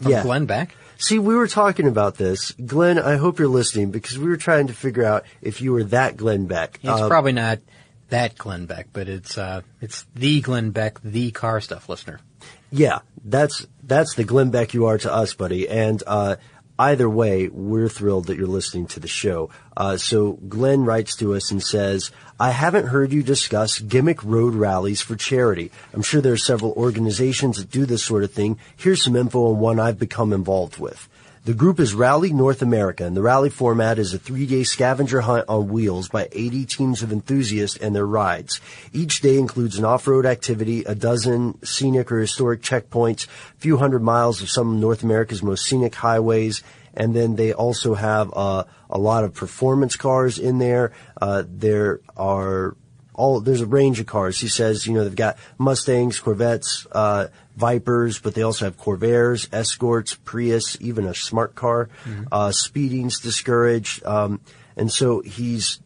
[0.00, 0.22] From yeah.
[0.22, 0.74] Glenn Beck.
[0.96, 2.50] See, we were talking about this.
[2.52, 5.84] Glenn, I hope you're listening because we were trying to figure out if you were
[5.84, 6.80] that Glenn Beck.
[6.82, 7.60] It's uh, probably not
[8.08, 12.20] that Glenn Beck, but it's uh, it's the Glenn Beck, the car stuff listener.
[12.70, 15.68] Yeah, that's that's the Glenn Beck you are to us, buddy.
[15.68, 16.36] And uh,
[16.78, 19.50] either way, we're thrilled that you're listening to the show.
[19.76, 24.54] Uh, so Glenn writes to us and says, I haven't heard you discuss gimmick road
[24.54, 25.72] rallies for charity.
[25.92, 28.58] I'm sure there are several organizations that do this sort of thing.
[28.76, 31.08] Here's some info on one I've become involved with.
[31.44, 35.46] The group is Rally North America, and the rally format is a three-day scavenger hunt
[35.48, 38.60] on wheels by 80 teams of enthusiasts and their rides.
[38.92, 44.02] Each day includes an off-road activity, a dozen scenic or historic checkpoints, a few hundred
[44.02, 46.62] miles of some of North America's most scenic highways,
[46.94, 50.92] and then they also have uh, a lot of performance cars in there.
[51.20, 52.76] Uh, there are
[53.18, 54.40] all there's a range of cars.
[54.40, 57.26] He says, you know, they've got Mustangs, Corvettes, uh,
[57.56, 61.90] Vipers, but they also have Corvairs, Escorts, Prius, even a smart car.
[62.04, 62.24] Mm-hmm.
[62.30, 64.40] Uh, speeding's discouraged, um,
[64.76, 65.80] and so he's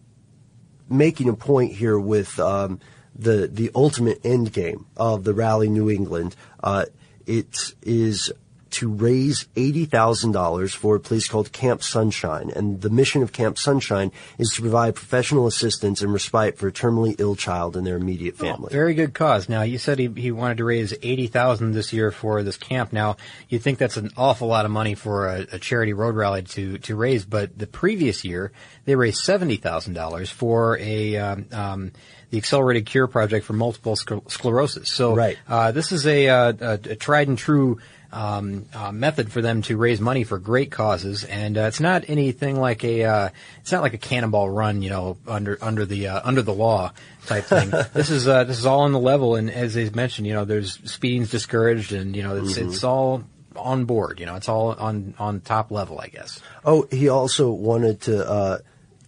[0.89, 2.79] making a point here with um,
[3.17, 6.37] the the ultimate end game of the Rally New England.
[6.63, 6.85] Uh,
[7.27, 8.31] it is
[8.73, 12.51] to raise $80,000 for a place called Camp Sunshine.
[12.55, 16.73] And the mission of Camp Sunshine is to provide professional assistance and respite for a
[16.73, 18.69] terminally ill child and their immediate family.
[18.71, 19.49] Oh, very good cause.
[19.49, 22.93] Now, you said he, he wanted to raise 80000 this year for this camp.
[22.93, 23.17] Now,
[23.49, 26.79] you think that's an awful lot of money for a, a charity road rally to,
[26.79, 28.53] to raise, but the previous year,
[28.85, 31.93] they raised $70,000 for a, um, um,
[32.31, 34.91] the Accelerated Cure Project for multiple sc- sclerosis.
[34.91, 35.39] So, right.
[35.47, 37.79] uh, this is a, a, a tried and true
[38.13, 42.05] um, uh, method for them to raise money for great causes, and uh, it's not
[42.09, 43.29] anything like a uh,
[43.61, 46.93] it's not like a cannonball run, you know, under under the uh, under the law
[47.27, 47.71] type thing.
[47.95, 50.45] this is uh, this is all on the level, and as they mentioned, you know,
[50.45, 52.67] there's speeding's discouraged, and you know, it's Mhm.
[52.69, 53.25] it's all
[53.57, 54.21] on board.
[54.21, 56.41] You know, it's all on on top level, I guess.
[56.65, 58.59] Oh, he also wanted to uh,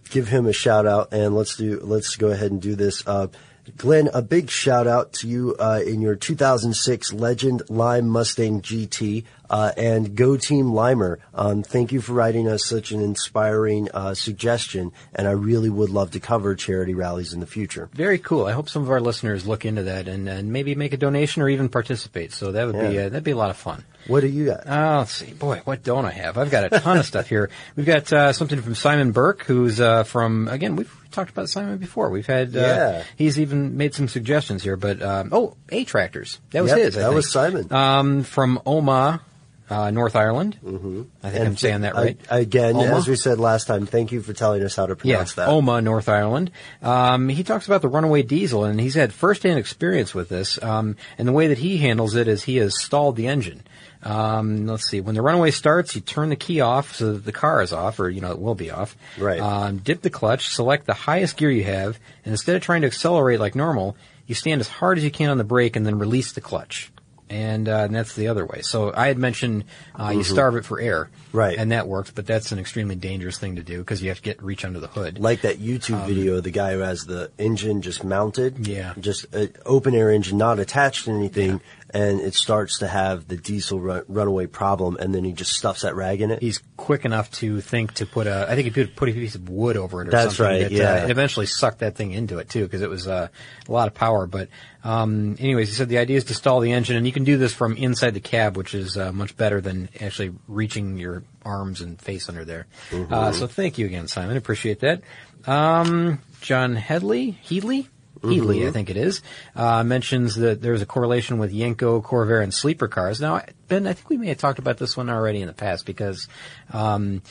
[0.09, 3.05] give him a shout out, and let's do let's go ahead and do this.
[3.77, 9.23] Glenn, a big shout out to you uh, in your 2006 Legend Lime Mustang GT
[9.49, 11.17] uh, and Go Team Limer.
[11.33, 15.89] Um, thank you for writing us such an inspiring uh, suggestion, and I really would
[15.89, 17.89] love to cover charity rallies in the future.
[17.93, 18.45] Very cool.
[18.45, 21.41] I hope some of our listeners look into that and, and maybe make a donation
[21.41, 22.31] or even participate.
[22.33, 23.83] So that would be uh, that'd be a lot of fun.
[24.07, 24.63] What do you got?
[24.67, 25.33] Oh, let's see.
[25.33, 26.37] Boy, what don't I have?
[26.37, 27.49] I've got a ton of stuff here.
[27.75, 30.75] We've got uh, something from Simon Burke, who's uh, from again.
[30.75, 32.09] We've talked about Simon before.
[32.11, 32.55] We've had.
[32.55, 33.03] Uh, Yeah.
[33.15, 36.39] He's even made some suggestions here, but um, oh, A tractors.
[36.51, 36.97] That was Yep, his.
[36.97, 37.15] I that think.
[37.15, 37.73] was Simon.
[37.73, 39.21] Um, from Omagh.
[39.67, 40.59] Uh, North Ireland.
[40.63, 41.01] Mm-hmm.
[41.23, 42.19] I think And I'm saying that right.
[42.29, 42.97] I- again, Omagh?
[42.97, 45.51] as we said last time, thank you for telling us how to pronounce yeah, that.
[45.51, 46.51] Omagh, North Ireland.
[46.83, 50.61] Um, he talks about the runaway diesel, and he's had firsthand experience with this.
[50.61, 53.63] Um, and the way that he handles it is he has stalled the engine.
[54.03, 55.01] Um, let's see.
[55.01, 57.99] When the runaway starts, you turn the key off so that the car is off,
[57.99, 58.95] or you know it will be off.
[59.17, 59.39] Right.
[59.39, 62.87] Um, dip the clutch, select the highest gear you have, and instead of trying to
[62.87, 63.97] accelerate like normal,
[64.27, 66.91] you stand as hard as you can on the brake and then release the clutch.
[67.29, 68.61] And, uh, and that's the other way.
[68.61, 69.63] So I had mentioned
[69.99, 70.25] uh, you Mhm.
[70.25, 71.57] starve it for air, Right.
[71.57, 74.23] And that works, but that's an extremely dangerous thing to do because you have to
[74.23, 75.19] get reach under the hood.
[75.19, 78.67] Like that YouTube Um, video, of the guy who has the engine just mounted.
[78.67, 78.93] Yeah.
[78.99, 81.59] Just an open air engine, not attached to anything,
[81.91, 85.83] and it starts to have the diesel run, runaway problem, and then he just stuffs
[85.83, 86.41] that rag in it.
[86.41, 89.35] He's quick enough to think to put a, I think he put, put a piece
[89.35, 90.45] of wood over it or That's something.
[90.53, 90.93] right, that, yeah.
[90.93, 93.27] Uh, it eventually sucked that thing into it too because it was uh,
[93.67, 94.25] a lot of power.
[94.27, 94.49] But
[94.83, 97.37] um, anyways, he said the idea is to stall the engine, and you can do
[97.37, 101.81] this from inside the cab, which is uh, much better than actually reaching your arms
[101.81, 102.65] and face under there.
[102.91, 103.11] Mhm.
[103.11, 104.37] Uh, so thank you again, Simon.
[104.37, 105.01] Appreciate that.
[105.45, 107.87] Um, John Headley, Headley.
[108.23, 108.67] Headley, Mhm.
[108.67, 109.21] I think it is,
[109.55, 113.21] uh, mentions that there's a correlation with Yenko, Corvair, and sleeper cars.
[113.21, 115.85] Now, Ben, I think we may have talked about this one already in the past
[115.85, 116.27] because
[116.73, 117.21] um,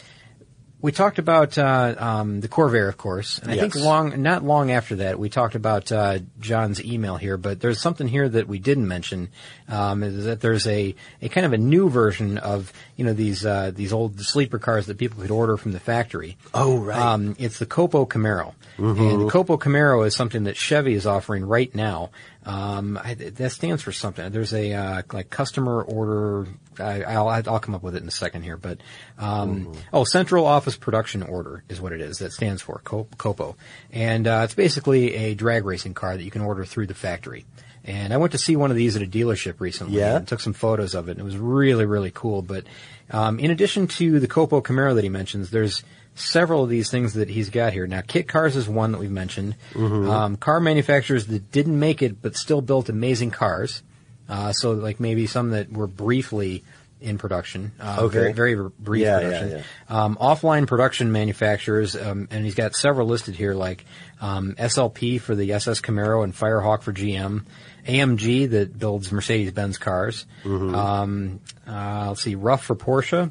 [0.80, 4.70] we talked about uh, um, the Corvair, of course, and I think long, not long
[4.70, 7.38] after that, we talked about uh, John's email here.
[7.38, 9.30] But there's something here that we didn't mention
[9.66, 13.44] um, is that there's a, a kind of a new version of you know these
[13.44, 16.36] uh, these old sleeper cars that people could order from the factory.
[16.52, 16.98] Oh, right.
[16.98, 19.10] Um, it's the Copo Camaro, Mhm.
[19.12, 22.10] and the Copo Camaro is something that Chevy is offering right now.
[22.46, 24.30] Um, I, that stands for something.
[24.30, 26.46] There's a uh, like customer order.
[26.78, 28.78] I, I'll I'll come up with it in a second here, but
[29.18, 32.18] um, oh, Central Office Production Order is what it is.
[32.18, 33.54] That stands for Copo,
[33.92, 37.44] and uh, it's basically a drag racing car that you can order through the factory.
[37.86, 39.98] And I went to see one of these at a dealership recently.
[39.98, 40.16] Yeah?
[40.16, 41.12] and took some photos of it.
[41.12, 42.40] and It was really really cool.
[42.42, 42.64] But
[43.10, 45.82] um, in addition to the Copo Camaro that he mentions, there's
[46.14, 47.86] several of these things that he's got here.
[47.86, 49.56] Now, Kit Cars is one that we've mentioned.
[49.72, 50.08] Mhm.
[50.08, 53.82] Um, car manufacturers that didn't make it but still built amazing cars.
[54.28, 56.62] Uh, so, like maybe some that were briefly
[57.00, 57.72] in production.
[57.78, 58.32] Uh, Okay.
[58.32, 59.48] Very, very brief Yeah, production.
[59.50, 59.62] yeah,
[60.04, 63.84] Um, offline production manufacturers, um, and he's got several listed here, like
[64.22, 67.42] um, SLP for the SS Camaro and Firehawk for GM.
[67.86, 70.26] AMG that builds Mercedes-Benz cars.
[70.44, 70.74] Mhm.
[70.74, 73.30] Um, uh, let's see, Ruf for Porsche.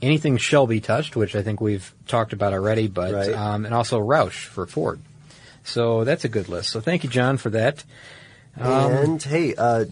[0.00, 3.32] Anything Shelby touched, which I think we've talked about already, but Right.
[3.34, 5.00] um, and also Roush for Ford.
[5.64, 6.70] So that's a good list.
[6.70, 7.82] So thank you, John, for that.
[8.60, 9.84] Um, and hey, uh,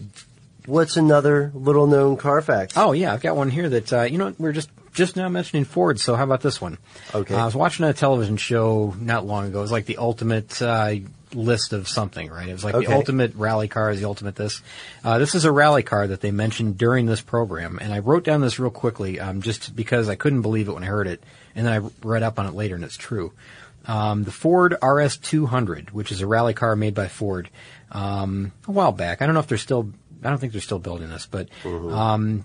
[0.65, 2.73] what's another little known car fact?
[2.75, 5.63] Oh yeah, I've got one here that uh, you know we're just just now mentioning
[5.65, 5.99] Ford.
[5.99, 6.77] So how about this one?
[7.13, 7.35] Okay.
[7.35, 9.59] Uh, I was watching a television show not long ago.
[9.59, 10.95] It was like the ultimate uh,
[11.33, 12.47] list of something, right?
[12.47, 12.87] It was like Okay.
[12.87, 14.61] the ultimate rally car is the ultimate this.
[15.03, 18.23] Uh, this is a rally car that they mentioned during this program, and I wrote
[18.23, 21.23] down this real quickly um, just because I couldn't believe it when I heard it,
[21.55, 23.33] and then I read up on it later, and it's true.
[23.85, 27.49] Um, the Ford RS200, which is a rally car made by Ford
[27.91, 29.21] um, a while back.
[29.21, 29.91] I don't know if they're still.
[30.23, 32.43] I don't think they're still building this, but um,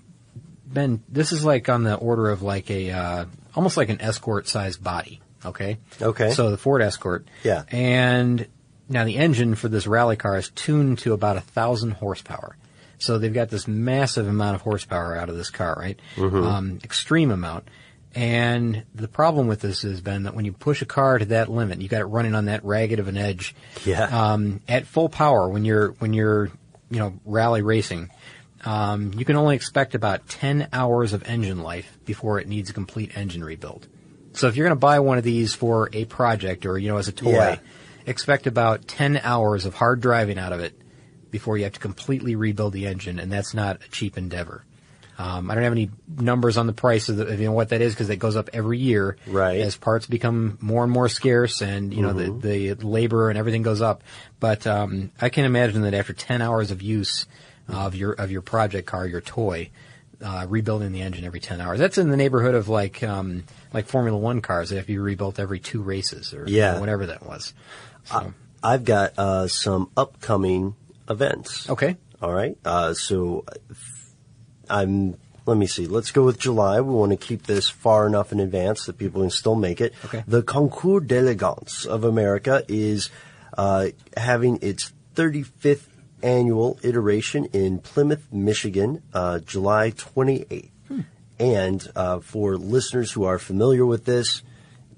[0.65, 4.47] Ben, this is like on the order of like a uh, almost like an Escort
[4.47, 5.21] sized body.
[5.45, 5.77] Okay.
[6.01, 6.31] Okay.
[6.31, 7.27] So the Ford Escort.
[7.43, 7.63] Yeah.
[7.69, 8.47] And
[8.93, 12.55] now the engine for this rally car is tuned to about a thousand horsepower.
[12.99, 15.99] So they've got this massive amount of horsepower out of this car, right?
[16.15, 16.45] Mhm.
[16.45, 17.67] Um, extreme amount.
[18.15, 21.49] And the problem with this has been that when you push a car to that
[21.49, 23.55] limit, you got it running on that ragged of an edge.
[23.85, 24.03] Yeah.
[24.03, 26.51] Um, at full power, when you're when you're
[26.91, 28.09] you know rally racing,
[28.65, 32.73] um, you can only expect about 10 hours of engine life before it needs a
[32.73, 33.87] complete engine rebuild.
[34.33, 36.97] So if you're going to buy one of these for a project or, you know,
[36.97, 37.57] as a toy, Yeah.
[38.05, 40.73] Expect about 10 hours of hard driving out of it
[41.31, 44.63] before you have to completely rebuild the engine, and that's not a cheap endeavor.
[45.17, 47.69] Um, I don't have any numbers on the price of, the, of you know what
[47.69, 49.61] that is because it goes up every year Right.
[49.61, 52.41] as parts become more and more scarce and you know Mhm.
[52.41, 54.03] the, the labor and everything goes up.
[54.39, 57.27] But um, I can imagine that after 10 hours of use
[57.69, 59.69] of your of your project car, your toy,
[60.21, 61.77] uh, rebuilding the engine every 10 hours.
[61.77, 64.97] That's in the neighborhood of like um, like Formula One cars that have to be
[64.97, 66.73] rebuilt every two races or Yeah.
[66.73, 67.53] know, whatever that was.
[68.05, 70.75] So, I've got uh, some upcoming
[71.09, 71.69] events.
[71.69, 71.97] Okay.
[72.21, 72.57] All right.
[72.63, 73.45] Uh, so
[74.69, 75.17] I'm.
[75.45, 75.87] Let me see.
[75.87, 76.79] Let's go with July.
[76.79, 79.93] We want to keep this far enough in advance that people can still make it.
[80.05, 80.23] Okay.
[80.25, 83.09] The Concours d'Elegance of America is
[83.57, 85.83] uh, having its 35th
[86.21, 90.69] annual iteration in Plymouth, Michigan, uh, July 28th.
[91.39, 94.43] And uh, for listeners who are familiar with this,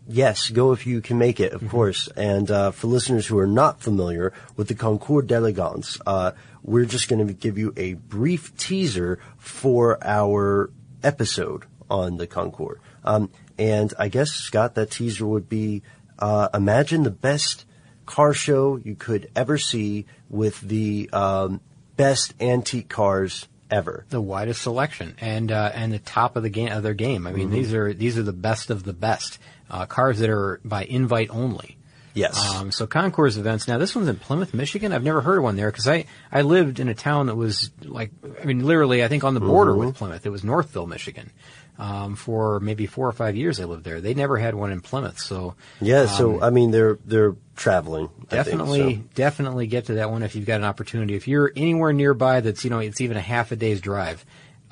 [0.07, 2.07] Yes, go if you can make it, of course.
[2.15, 6.31] And uh, for listeners who are not familiar with the Concours d'Elegance, uh,
[6.61, 10.69] we're just going to give you a brief teaser for our
[11.03, 12.79] episode on the Concours.
[13.03, 15.81] Um, and I guess Scott, that teaser would be
[16.19, 17.65] uh, imagine the best
[18.05, 21.61] car show you could ever see with the um,
[21.97, 24.05] best antique cars ever.
[24.09, 27.25] The widest selection and uh, and the top of the game of their game.
[27.27, 27.55] I mean, Mm-hmm.
[27.55, 29.39] these are these are the best of the best
[29.69, 31.77] uh, cars that are by invite only.
[32.13, 32.39] Yes.
[32.55, 33.67] Um, so Concours events.
[33.67, 34.93] Now this one's in Plymouth, Michigan.
[34.93, 37.71] I've never heard of one there because I I lived in a town that was
[37.83, 38.11] like
[38.41, 39.77] I mean literally I think on the border Mhm.
[39.87, 40.25] with Plymouth.
[40.25, 41.31] It was Northville, Michigan.
[41.77, 43.99] Um, for maybe four or five years I lived there.
[43.99, 45.19] They never had one in Plymouth.
[45.19, 48.05] So Yeah, so um, I mean they're they're traveling.
[48.05, 49.01] I think, Definitely, so.
[49.13, 51.15] definitely get to that one if you've got an opportunity.
[51.15, 54.23] If you're anywhere nearby, that's you know it's even a half a day's drive.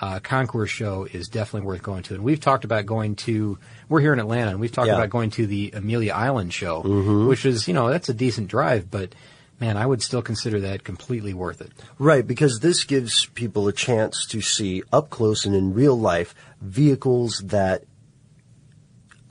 [0.04, 3.58] Uh, Concours show is definitely worth going to, and we've talked about going to.
[3.88, 4.96] We're here in Atlanta, and we've talked Yeah.
[4.96, 7.30] about going to the Amelia Island show, Mhm.
[7.30, 9.16] which is you know that's a decent drive, but
[9.62, 11.72] man, I would still consider that completely worth it.
[12.00, 16.36] Right, because this gives people a chance to see up close and in real life
[16.60, 17.84] vehicles that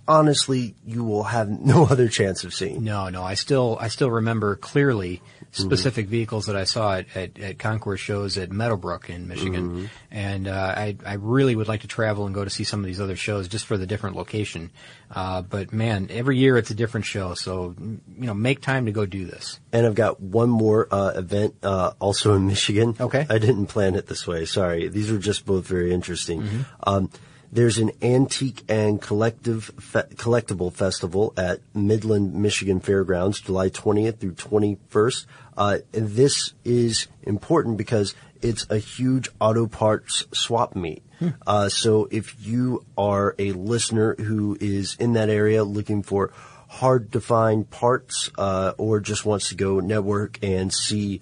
[0.09, 2.83] honestly you will have no other chance of seeing.
[2.85, 5.21] No, no, I still I still remember clearly
[5.53, 5.65] Mm-hmm.
[5.65, 9.89] specific vehicles that I saw at, at, at Concours shows at Meadowbrook in Michigan, Mhm.
[10.11, 12.87] and uh, I I really would like to travel and go to see some of
[12.87, 14.71] these other shows just for the different location.
[15.11, 18.93] Uh, but man, every year it's a different show, so you know make time to
[18.93, 19.61] go do this.
[19.75, 22.97] And I've got one more uh, event uh, also in Michigan.
[22.99, 23.27] Okay.
[23.29, 24.47] I didn't plan it this way.
[24.47, 24.89] Sorry.
[24.89, 26.41] These were just both very interesting.
[26.45, 26.61] Mm-hmm.
[26.85, 27.11] Um,
[27.53, 34.33] there's an antique and collective fe- collectible festival at Midland, Michigan Fairgrounds, July 20th through
[34.33, 35.27] 21st.
[35.57, 41.03] Uh, and this is important because it's a huge auto parts swap meet.
[41.47, 46.33] Uh, so if you are a listener who is in that area looking for
[46.69, 51.21] hard to find parts, uh, or just wants to go network and see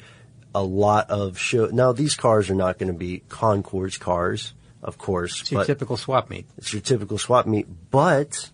[0.54, 1.66] a lot of show.
[1.66, 5.40] Now these cars are not going to be Concours cars, of course.
[5.42, 6.46] It's your typical swap meet.
[6.56, 8.50] It's your typical swap meet, but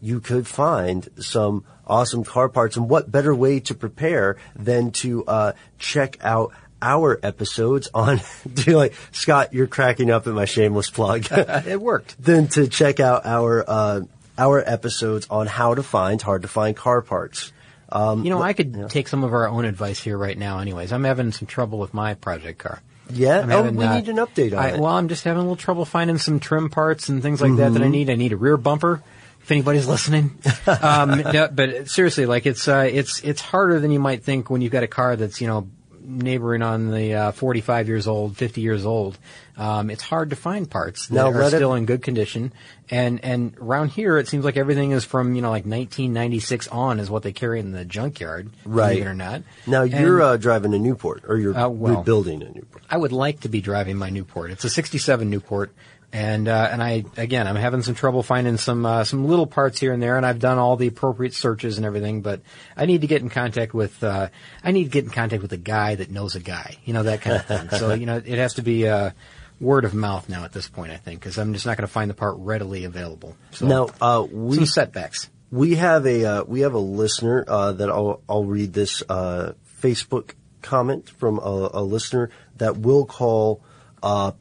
[0.00, 2.76] you could find some awesome car parts.
[2.76, 8.20] And what better way to prepare than to uh, check out our episodes on?
[8.52, 9.54] Do you like Scott?
[9.54, 11.26] You're cracking up at my shameless plug.
[11.30, 12.16] it worked.
[12.22, 14.00] Then to check out our uh,
[14.36, 17.52] our episodes on how to find hard to find car parts.
[17.90, 20.58] Um, You know, I could take some of our own advice here right now.
[20.58, 22.80] Anyways, I'm having some trouble with my project car.
[23.12, 23.40] Yeah?
[23.40, 24.80] I'm Oh, we uh, need an update on I, it.
[24.80, 27.74] Well, I'm just having a little trouble finding some trim parts and things like that
[27.74, 27.90] that I Mhm.
[27.90, 28.10] need.
[28.10, 29.02] I need a rear bumper.
[29.42, 33.98] If anybody's listening, um, no, but seriously, like it's uh, it's it's harder than you
[33.98, 35.68] might think when you've got a car that's you know
[36.04, 39.16] neighboring on the uh, 45 years old, 50 years old.
[39.56, 42.52] Um, it's hard to find parts that Now, are it- still in good condition.
[42.88, 47.00] And and around here, it seems like everything is from you know like 1996 on
[47.00, 48.50] is what they carry in the junkyard.
[48.64, 48.90] Right.
[48.90, 49.42] Believe it or not.
[49.66, 52.71] Now And- you're uh, driving a Newport, or you're Uh, well, rebuilding a Newport.
[52.92, 54.50] I would like to be driving my Newport.
[54.50, 55.72] It's a '67 Newport,
[56.12, 59.80] and uh, and I again I'm having some trouble finding some uh, some little parts
[59.80, 62.42] here and there, and I've done all the appropriate searches and everything, but
[62.76, 64.28] I need to get in contact with uh,
[64.62, 67.04] I need to get in contact with a guy that knows a guy, you know
[67.04, 67.70] that kind of thing.
[67.70, 69.12] so you know it has to be uh,
[69.58, 71.92] word of mouth now at this point, I think, because I'm just not going to
[71.92, 73.34] find the part readily available.
[73.52, 75.30] So now uh, we some setbacks.
[75.50, 79.54] We have a uh, we have a listener uh, that I'll I'll read this uh,
[79.80, 83.62] Facebook comment from a, a listener that we'll call
[84.02, 84.32] uh,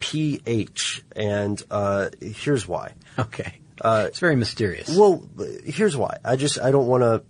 [0.00, 2.92] PH, and uh, here's why.
[3.18, 4.94] Okay, uh, it's very mysterious.
[4.96, 5.26] Well,
[5.64, 6.18] here's why.
[6.24, 7.22] I just I don't want to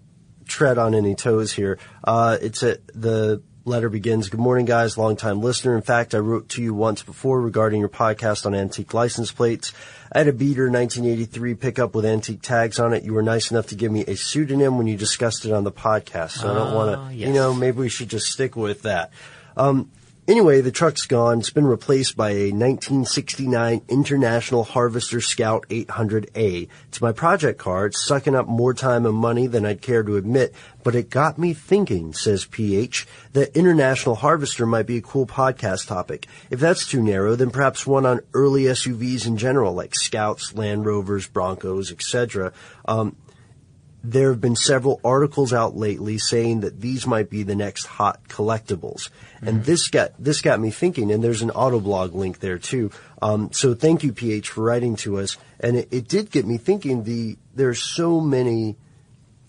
[0.46, 1.78] tread on any toes here.
[2.02, 4.28] Uh, it's a, the letter begins.
[4.28, 4.98] Good morning, guys.
[4.98, 5.74] Longtime listener.
[5.76, 9.72] In fact, I wrote to you once before regarding your podcast on antique license plates.
[10.12, 13.04] I had a beater 1983 pickup with antique tags on it.
[13.04, 15.72] You were nice enough to give me a pseudonym when you discussed it on the
[15.72, 16.32] podcast.
[16.32, 17.28] So I don't want Ah, to, yes.
[17.28, 19.12] you know, maybe we should just stick with that.
[19.56, 19.90] Um,
[20.26, 21.40] Anyway, the truck's gone.
[21.40, 26.66] It's been replaced by a 1969 International Harvester Scout 800A.
[26.88, 27.84] It's my project car.
[27.84, 31.36] It's sucking up more time and money than I'd care to admit, but it got
[31.36, 36.26] me thinking, says PH, that International Harvester might be a cool podcast topic.
[36.48, 40.86] If that's too narrow, then perhaps one on early SUVs in general, like Scouts, Land
[40.86, 42.54] Rovers, Broncos, etc.
[42.86, 43.14] Um,
[44.04, 48.28] there have been several articles out lately saying that these might be the next hot
[48.28, 49.08] collectibles.
[49.40, 52.90] And this got, this got me thinking, and there's an Autoblog link there too.
[53.22, 55.38] Um, so thank you, PH, for writing to us.
[55.58, 58.76] And it, it did get me thinking the, there's so many,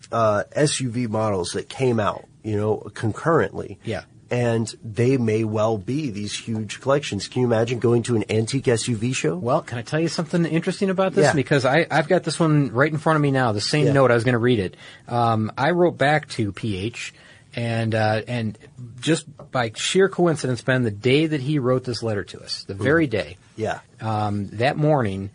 [0.10, 3.78] uh, SUV models that came out, you know, concurrently.
[3.84, 4.04] Yeah.
[4.32, 7.28] And they may well be these huge collections.
[7.28, 9.36] Can you imagine going to an antique SUV show?
[9.36, 11.26] Well, can I tell you something interesting about this?
[11.26, 11.34] Yeah.
[11.34, 13.94] Because I, I've got this one right in front of me now, the same Yeah.
[13.94, 14.10] note.
[14.10, 14.76] I was going to read it.
[15.08, 17.14] Um, I wrote back to PH
[17.56, 18.58] And uh, and
[19.00, 22.74] just by sheer coincidence, Ben, the day that he wrote this letter to us, the
[22.74, 23.80] very day, Yeah.
[24.02, 25.30] um, that morning,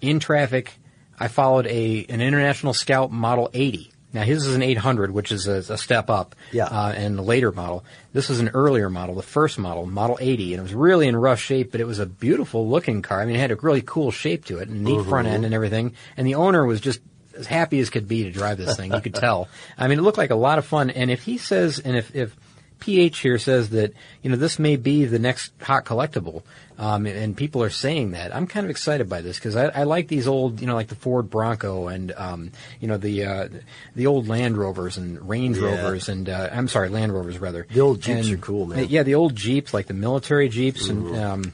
[0.00, 0.72] in traffic,
[1.18, 3.89] I followed a an International Scout Model 80.
[4.12, 6.64] Now his is an 800, which is a, a step up, Yeah.
[6.64, 7.84] uh, and a later model.
[8.12, 11.14] This was an earlier model, the first model, Model 80, and it was really in
[11.16, 13.20] rough shape, but it was a beautiful looking car.
[13.20, 15.32] I mean, it had a really cool shape to it, and neat front Mhm.
[15.32, 15.94] end and everything.
[16.16, 17.00] And the owner was just
[17.38, 18.92] as happy as could be to drive this thing.
[18.92, 19.48] You could tell.
[19.78, 20.90] I mean, it looked like a lot of fun.
[20.90, 22.36] And if he says, and if, if
[22.80, 23.92] PH here says that,
[24.22, 26.42] you know, this may be the next hot collectible,
[26.80, 29.66] um, and, and people are saying that, I'm kind of excited by this because I,
[29.66, 33.24] I like these old, you know, like the Ford Bronco and, um, you know, the,
[33.26, 33.48] uh,
[33.94, 35.64] the old Land Rovers and Range Yeah.
[35.82, 37.66] Rovers and, uh, I'm sorry, Land Rovers rather.
[37.70, 38.86] The old Jeeps And- are cool, man.
[38.88, 41.22] Yeah, the old Jeeps, like the military Jeeps and, Mhm.
[41.22, 41.52] um,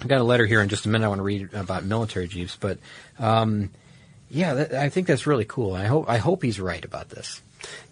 [0.00, 2.26] I've got a letter here in just a minute I want to read about military
[2.26, 2.78] Jeeps, but,
[3.18, 3.68] um,
[4.30, 5.74] yeah, that, I think that's really cool.
[5.74, 7.42] I hope, I hope he's right about this.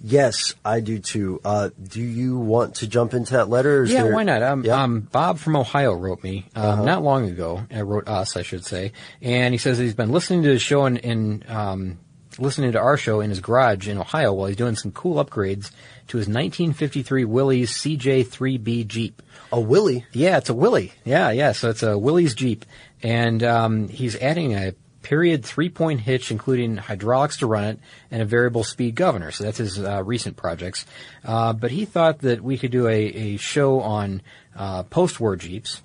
[0.02, 1.40] Yes, I do too.
[1.44, 3.84] Uh, do you want to jump into that letter?
[3.84, 4.42] Yeah, there- why not?
[4.42, 4.82] Um, Yeah.
[4.82, 6.84] um, Bob from Ohio wrote me um, Uh-huh.
[6.84, 7.62] not long ago.
[7.74, 10.86] Uh, wrote us, I should say, and he says he's been listening to the show
[10.86, 11.98] in, in um,
[12.38, 15.70] listening to our show in his garage in Ohio while he's doing some cool upgrades
[16.08, 19.22] to his 1953 Willys CJ3B Jeep.
[19.52, 20.06] A Willie?
[20.12, 20.92] Yeah, it's a Willie.
[21.04, 21.52] Yeah, yeah.
[21.52, 22.64] So it's a Willys Jeep,
[23.02, 27.78] and um, he's adding a period three-point hitch, including hydraulics to run it,
[28.10, 29.30] and a variable speed governor.
[29.30, 30.86] So that's his uh, recent projects.
[31.24, 34.22] Uh, but he thought that we could do a, a show on
[34.56, 35.80] uh, post-war Jeeps.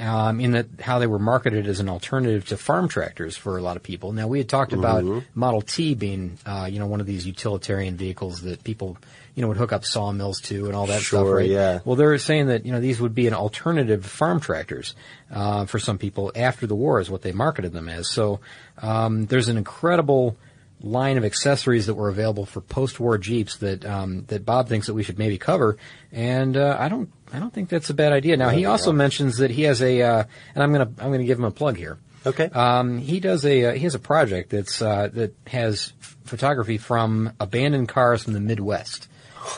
[0.00, 3.60] Um, in that how they were marketed as an alternative to farm tractors for a
[3.62, 4.12] lot of people.
[4.12, 5.24] Now we had talked about Mhm.
[5.34, 8.96] Model T being, uh, you know, one of these utilitarian vehicles that people,
[9.34, 11.50] you know, would hook up sawmills to and all that stuff, Sure, right?
[11.50, 11.80] yeah.
[11.84, 14.94] Well, they're saying that you know these would be an alternative to farm tractors
[15.30, 18.08] uh, for some people after the war is what they marketed them as.
[18.10, 18.40] So
[18.80, 20.36] um, there's an incredible
[20.80, 24.94] line of accessories that were available for post-war Jeeps that um, that Bob thinks that
[24.94, 25.76] we should maybe cover,
[26.12, 28.36] and uh, I don't I don't think that's a bad idea.
[28.36, 30.24] Now he also mentions that he has a uh,
[30.54, 31.98] and I'm gonna I'm gonna give him a plug here.
[32.26, 32.46] Okay.
[32.46, 35.92] Um, he does a uh, he has a project that's uh, that has
[36.24, 39.08] photography from abandoned cars from the Midwest.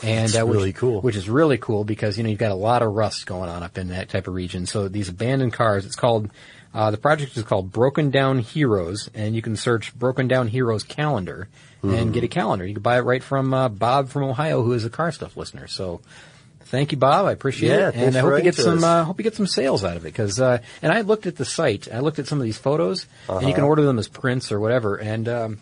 [0.03, 1.01] And That's uh, which, really cool.
[1.01, 3.63] which is really cool because you know you've got a lot of rust going on
[3.63, 4.65] up in that type of region.
[4.65, 6.29] So these abandoned cars, it's called
[6.73, 10.83] uh, the project is called Broken Down Heroes, and you can search Broken Down Heroes
[10.83, 11.49] calendar
[11.83, 11.97] Mhm.
[11.97, 12.65] and get a calendar.
[12.65, 15.35] You can buy it right from uh, Bob from Ohio, who is a car stuff
[15.35, 15.67] listener.
[15.67, 15.99] So
[16.65, 17.25] thank you, Bob.
[17.25, 18.83] I appreciate Yeah, it, and I hope you get some.
[18.83, 20.39] Uh, hope you get some sales out of it because.
[20.39, 21.87] Uh, and I looked at the site.
[21.91, 23.69] I looked at some of these photos, and you can Uh-huh.
[23.69, 24.95] order them as prints or whatever.
[24.95, 25.57] And um,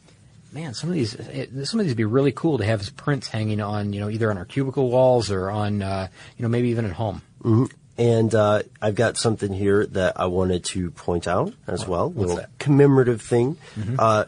[0.52, 2.89] man, some of these it, some of these would be really cool to have as
[2.89, 6.50] prints hanging on, you know, either on our cubicle walls or on, uh, you know,
[6.50, 7.22] maybe even at home.
[7.41, 7.66] hmm
[7.97, 12.12] And uh, I've got something here that I wanted to point out as well.
[12.12, 12.50] little that?
[12.60, 13.58] commemorative thing.
[13.78, 13.95] Mhm.
[14.00, 14.26] Uh,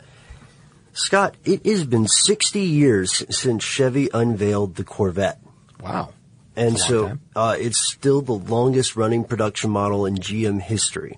[0.94, 5.40] Scott, it has been 60 years since Chevy unveiled the Corvette.
[5.82, 6.10] Wow.
[6.56, 10.60] And That's a long so uh, it's still the longest running production model in GM
[10.62, 11.18] history.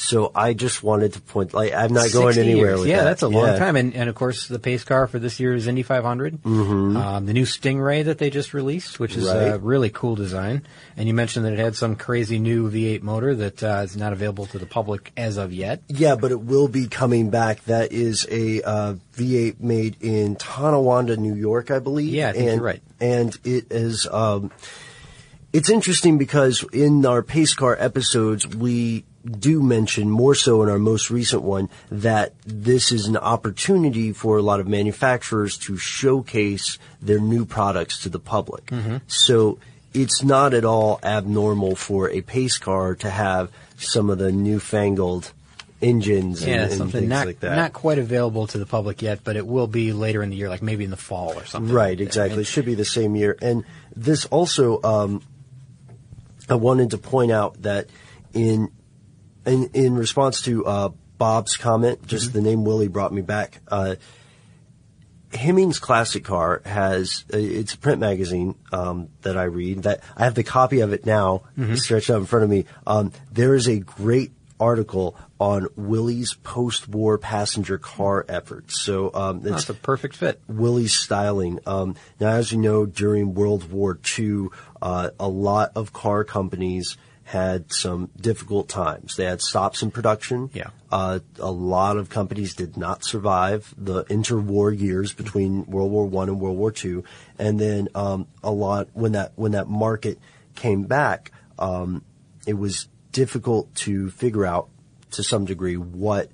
[0.00, 2.78] So I just wanted to point, like, I'm not going anywhere years.
[2.80, 3.04] with yeah, that.
[3.04, 3.58] that's a long Yeah.
[3.58, 3.74] time.
[3.74, 6.40] And, and of course, the pace car for this year is Indy 500.
[6.44, 6.96] Mhm.
[6.96, 9.54] Um, the new Stingray that they just released, which is Right.
[9.54, 10.62] a really cool design.
[10.96, 14.12] And you mentioned that it had some crazy new V8 motor that uh, is not
[14.12, 15.82] available to the public as of yet.
[15.88, 17.64] Yeah, but it will be coming back.
[17.64, 22.14] That is a uh, V8 made in Tonawanda, New York, I believe.
[22.14, 22.82] Yeah, I think and, you're right.
[23.00, 24.06] And it is.
[24.08, 24.52] Um,
[25.52, 30.78] it's interesting because in our pace car episodes, we do mention more so in our
[30.78, 36.78] most recent one that this is an opportunity for a lot of manufacturers to showcase
[37.02, 38.66] their new products to the public.
[38.66, 39.00] Mhm.
[39.06, 39.58] So
[39.92, 45.32] it's not at all abnormal for a pace car to have some of the newfangled
[45.80, 47.54] engines Yeah, and, and things not like that.
[47.56, 50.48] not quite available to the public yet, but it will be later in the year,
[50.48, 51.72] like maybe in the fall or something.
[51.72, 52.40] Right, exactly.
[52.42, 53.36] It should be the same year.
[53.40, 53.64] And
[53.94, 55.22] this also, um,
[56.48, 57.86] I wanted to point out that
[58.34, 58.70] in
[59.48, 60.88] in, in response to uh,
[61.18, 63.60] Bob's comment, just the name Willie brought me back.
[63.68, 63.96] Uh,
[65.32, 69.82] Hemmings Classic Car has uh, it's a print magazine um, that I read.
[69.82, 71.76] That I have the copy of it now Mhm.
[71.78, 72.64] stretched out in front of me.
[72.86, 78.80] Um, there is a great article on Willys post-war passenger car efforts.
[78.80, 80.40] So um, it's That's a perfect fit.
[80.48, 81.60] Willys styling.
[81.66, 84.46] Um, now, as you know, during World War II,
[84.80, 86.96] uh, a lot of car companies
[87.28, 89.16] had some difficult times.
[89.16, 90.48] They had stops in production.
[90.54, 90.68] Yeah.
[90.90, 96.30] Uh, a lot of companies did not survive the interwar years between World War One
[96.30, 97.04] and World War Two,
[97.38, 100.18] and then um, a lot when that when that market
[100.54, 102.02] came back, um,
[102.46, 104.70] it was difficult to figure out
[105.10, 106.30] to some degree what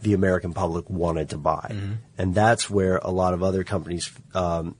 [0.00, 1.96] the American public wanted to buy, Mhm.
[2.18, 4.74] and that's where a lot of other companies um,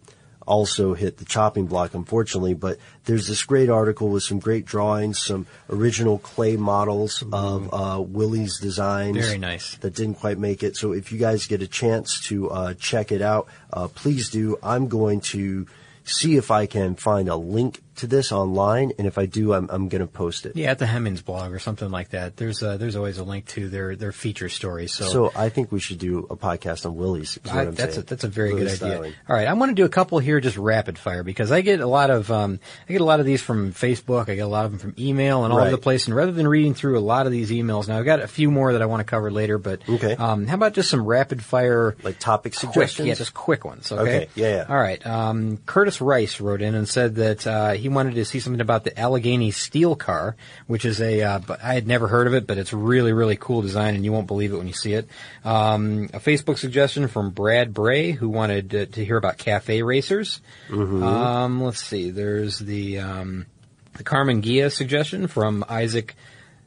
[0.47, 2.55] also hit the chopping block, unfortunately.
[2.55, 8.01] But there's this great article with some great drawings, some original clay models of uh,
[8.01, 9.17] Willys designs.
[9.17, 9.27] Mm-hmm.
[9.27, 9.77] Very nice.
[9.77, 10.77] That didn't quite make it.
[10.77, 14.59] So if you guys get a chance to uh, check it out, uh, please do.
[14.63, 15.67] I'm going to
[16.05, 19.69] see if I can find a link to this online, and if I do, I'm,
[19.71, 20.57] I'm going to post it.
[20.57, 22.37] Yeah, at the Hemmings blog or something like that.
[22.37, 24.93] There's uh, there's always a link to their their feature stories.
[24.93, 27.37] So, So I think we should do a podcast on Willys.
[27.37, 29.13] is what I, I'm that's a, that's a very Willie good idea.
[29.29, 31.81] All right, I want to do a couple here, just rapid fire, because I get
[31.81, 34.29] a lot of um, I get a lot of these from Facebook.
[34.29, 36.07] I get a lot of them from email and all over the place.
[36.07, 38.51] And rather than reading through a lot of these emails, now I've got a few
[38.51, 39.59] more that I want to cover later.
[39.59, 40.17] But Okay.
[40.17, 43.09] um, how about just some rapid fire, like topic quick, suggestions?
[43.09, 43.91] yeah, just quick ones.
[43.93, 44.03] Okay.
[44.03, 44.67] Okay, yeah, yeah.
[44.69, 45.05] All right.
[45.07, 48.85] Um, Curtis Rice wrote in and said that uh, he wanted to see something about
[48.85, 52.47] the Allegheny Steel Car, which is a uh, but I had never heard of it,
[52.47, 55.09] but it's really really cool design, and you won't believe it when you see it.
[55.45, 60.41] Um, a Facebook suggestion from Brad Bray, who wanted to, to hear about cafe racers.
[60.71, 61.03] Mhm.
[61.03, 62.11] Um, let's see.
[62.11, 63.47] There's the um,
[63.95, 66.15] the Karmann Ghia suggestion from Isaac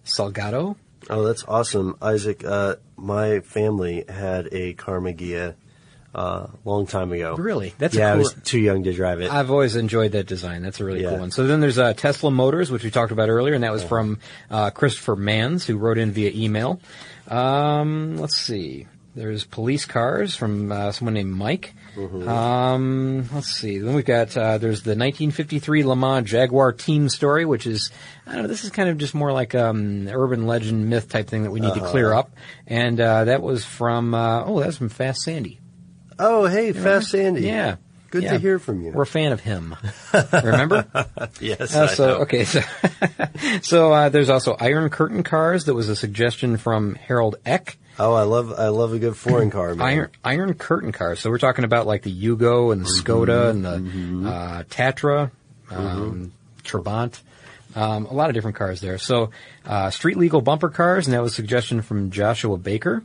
[0.05, 0.76] Salgado.
[1.09, 2.43] Oh, that's awesome, Isaac.
[2.43, 5.55] Uh, my family had a Karmann Ghia
[6.16, 7.36] uh, long time ago.
[7.36, 7.74] Really?
[7.78, 8.13] That's a yeah.
[8.13, 9.30] I was too young to drive it.
[9.32, 10.61] I've always enjoyed that design.
[10.63, 11.09] That's a really Yeah.
[11.09, 11.32] cool one.
[11.32, 14.20] So then there's uh, Tesla Motors, which we talked about earlier, and that was from
[14.49, 16.80] uh, Christopher Mans, who wrote in via email.
[17.28, 18.88] Um, let's see.
[19.16, 21.74] There's police cars from uh, someone named Mike.
[21.97, 23.78] Um, let's see.
[23.80, 27.91] Then we've got uh, there's the 1953 Le Mans Jaguar team story, which is
[28.28, 28.47] I don't know.
[28.49, 31.59] This is kind of just more like um, urban legend myth type thing that we
[31.61, 31.91] need to Uh-huh.
[31.91, 32.32] clear up.
[32.68, 35.59] And uh, that was from uh, oh, that's from Fast Sandy.
[36.20, 37.41] Oh, hey, Fast Sandy.
[37.41, 37.76] Yeah.
[38.11, 38.34] Good Yeah.
[38.34, 38.91] to hear from you.
[38.91, 39.76] We're a fan of him.
[40.32, 40.86] Remember?
[41.41, 41.76] yes.
[41.76, 42.61] Uh, I so okay, so
[43.61, 45.66] so uh, there's also Iron Curtain cars.
[45.66, 47.78] That was a suggestion from Harold Eck.
[47.99, 49.86] Oh, I love I love a good foreign car, man.
[49.88, 51.20] Iron Iron Curtain cars.
[51.20, 55.32] So we're talking about like the Yugo and the Skoda and the uh, Tatra,
[55.72, 56.32] um,
[56.63, 57.20] Trabant.
[57.76, 58.97] Um, a lot of different cars there.
[58.97, 59.32] So
[59.66, 63.03] uh, street legal bumper cars, and that was a suggestion from Joshua Baker.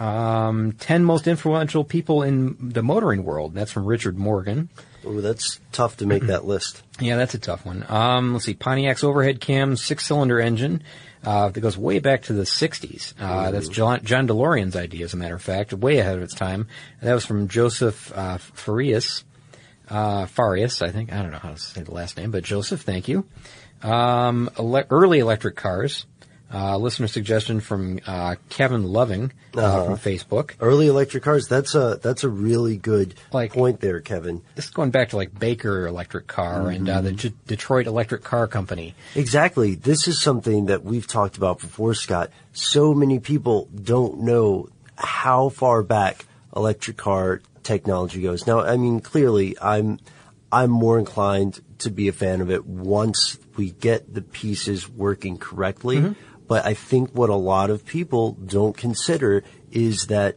[0.00, 3.54] Um, Ten most influential people in the motoring world.
[3.54, 4.68] That's from Richard Morgan.
[5.06, 6.82] Ooh, that's tough to make that list.
[6.98, 7.84] Yeah, that's a tough one.
[7.88, 10.82] Um, let's see, Pontiac's overhead cam six-cylinder engine
[11.22, 13.12] uh, that goes way back to the '60s.
[13.20, 16.34] Uh, That's John, John DeLorean's idea, as a matter of fact, way ahead of its
[16.34, 16.68] time.
[17.02, 19.24] That was from Joseph uh, Farias.
[19.88, 21.12] Uh, Farias, I think.
[21.12, 23.26] I don't know how to say the last name, but Joseph, thank you.
[23.82, 26.06] Um, ele- early electric cars.
[26.52, 29.84] Uh, listener suggestion from uh, Kevin Loving uh, Uh-huh.
[29.86, 30.52] from Facebook.
[30.60, 31.48] Early electric cars.
[31.48, 34.42] That's a that's a really good Like- point there, Kevin.
[34.54, 38.22] This is going back to like Baker Electric Car and uh, the J- Detroit Electric
[38.22, 38.94] Car Company.
[39.16, 39.74] Exactly.
[39.74, 42.30] This is something that we've talked about before, Scott.
[42.52, 46.24] So many people don't know how far back
[46.54, 48.46] electric car technology goes.
[48.46, 49.98] Now, I mean, clearly, I'm
[50.52, 55.36] I'm more inclined to be a fan of it once we get the pieces working
[55.38, 55.96] correctly.
[55.96, 56.12] Mm-hmm.
[56.46, 59.42] But I think what a lot of people don't consider
[59.72, 60.36] is that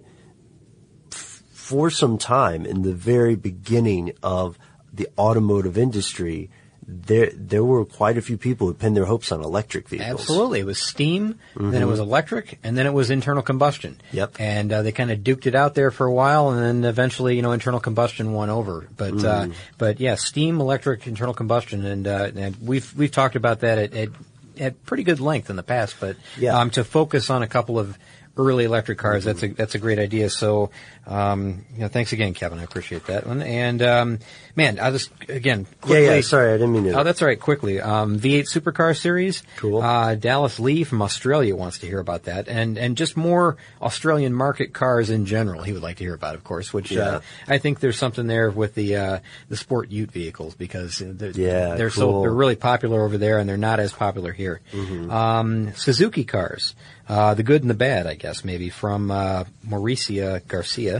[1.12, 4.58] f- for some time in the very beginning of
[4.93, 6.49] the automotive industry,
[6.89, 10.22] there there were quite a few people who pinned their hopes on electric vehicles.
[10.22, 10.62] Absolutely.
[10.62, 13.99] It was steam, then it was electric, and then it was internal combustion.
[14.14, 14.38] Yep.
[14.39, 17.36] And uh, they kind of duked it out there for a while, and then eventually,
[17.36, 18.88] you know, internal combustion won over.
[18.95, 19.53] But uh, Mm.
[19.78, 23.93] but yeah, steam, electric, internal combustion, and uh, and we've we've talked about that at,
[23.93, 24.10] at
[24.60, 25.95] at pretty good length in the past.
[25.99, 26.58] But Yeah.
[26.60, 27.97] um, to focus on a couple of
[28.38, 30.30] early electric cars, that's a that's a great idea.
[30.30, 30.70] So
[31.08, 32.60] um, you know, thanks again, Kevin.
[32.60, 33.41] I appreciate that one.
[33.41, 34.20] And um,
[34.55, 36.03] man, I'll just again Yeah, quickly.
[36.16, 36.22] yeah.
[36.22, 36.99] Sorry, I didn't mean to.
[36.99, 37.39] Oh, that's all right.
[37.39, 39.41] Quickly, um, V8 Supercar Series.
[39.55, 39.82] Cool.
[39.82, 44.34] Uh, Dallas Lee from Australia wants to hear about that, and and just more Australian
[44.34, 45.64] market cars in general.
[45.64, 46.74] He would like to hear about, of course.
[46.74, 47.01] Which Yeah.
[47.08, 51.32] uh, I think there's something there with the uh, the sport Ute vehicles because they're,
[51.32, 54.60] Yeah, they're so they're really popular over there, and they're not as popular here.
[54.74, 55.12] Mhm.
[55.12, 56.76] Um, Suzuki cars,
[57.08, 60.97] uh, the good and the bad, I guess, maybe from uh, Mauricia Garcia.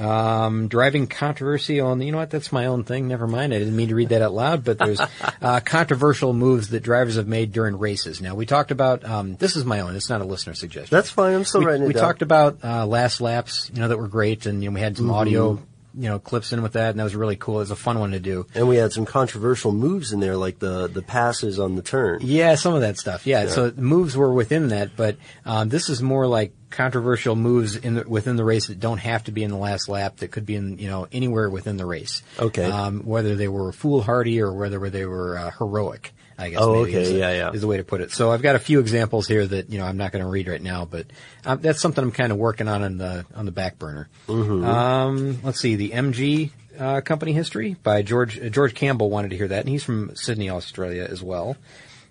[0.00, 3.08] Um, driving controversy on, you know what, that's my own thing.
[3.08, 3.52] Never mind.
[3.52, 5.00] I didn't mean to read that out loud, but there's,
[5.42, 8.20] uh, controversial moves that drivers have made during races.
[8.20, 9.96] Now, we talked about, um, this is my own.
[9.96, 10.94] It's not a listener suggestion.
[10.94, 11.34] That's fine.
[11.34, 12.02] I'm still we, writing it we down.
[12.02, 14.96] talked about, uh, last laps, you know, that were great and, you know, we had
[14.96, 15.14] some Mhm.
[15.14, 15.58] audio,
[15.98, 17.56] you know, clips in with that and that was really cool.
[17.56, 18.46] It was a fun one to do.
[18.54, 22.20] And we had some controversial moves in there, like the the passes on the turn.
[22.22, 23.26] Yeah, some of that stuff.
[23.26, 23.48] Yeah, Yeah.
[23.50, 28.04] so moves were within that, but um, this is more like controversial moves in the,
[28.08, 30.18] within the race that don't have to be in the last lap.
[30.18, 32.22] That could be in you know anywhere within the race.
[32.38, 32.64] Okay.
[32.64, 36.12] Um, whether they were foolhardy or whether they were uh, heroic.
[36.40, 36.60] I guess.
[36.62, 36.92] Oh, okay.
[37.02, 37.50] is the- Yeah, yeah.
[37.50, 38.12] Is the way to put it.
[38.12, 40.46] So I've got a few examples here that you know I'm not going to read
[40.48, 41.06] right now, but
[41.44, 44.08] um, that's something I'm kind of working on on the on the back burner.
[44.28, 44.64] Mhm.
[44.64, 49.36] Um, let's see the MG uh, Company history by George uh, George Campbell wanted to
[49.36, 51.56] hear that, and he's from Sydney, Australia as well.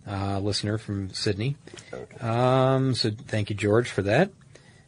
[0.06, 1.56] Uh, listener from Sydney.
[2.22, 4.32] Um, so thank you, George, for that.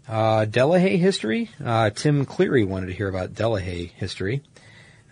[0.08, 1.50] Uh, Delahaye history.
[1.64, 4.42] Uh, Tim Cleary wanted to hear about Delahaye history.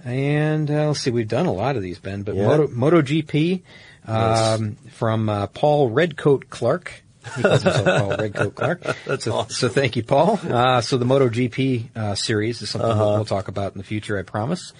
[0.05, 2.45] And uh, let's see, we've done a lot of these, Ben, but Yeah.
[2.47, 3.61] Moto, MotoGP
[4.07, 7.03] um, from uh, Paul Redcoat Clark.
[7.35, 8.81] He calls himself Paul Redcoat Clark.
[9.05, 9.51] That's so, awesome.
[9.51, 10.39] So thank you, Paul.
[10.43, 13.03] Uh, so the MotoGP uh, series is something Uh-huh.
[13.15, 14.71] we'll, talk about in the future, I promise.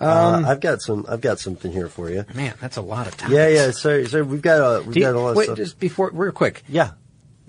[0.00, 1.04] Uh, Um, I've got some.
[1.10, 2.24] I've got something here for you.
[2.34, 3.32] Man, that's a lot of time.
[3.32, 3.70] Yeah, yeah.
[3.72, 4.22] Sorry, sorry.
[4.22, 4.82] We've got a.
[4.82, 5.58] We've you- got a lot of wait, stuff.
[5.58, 6.62] just before, real quick.
[6.70, 6.92] Yeah.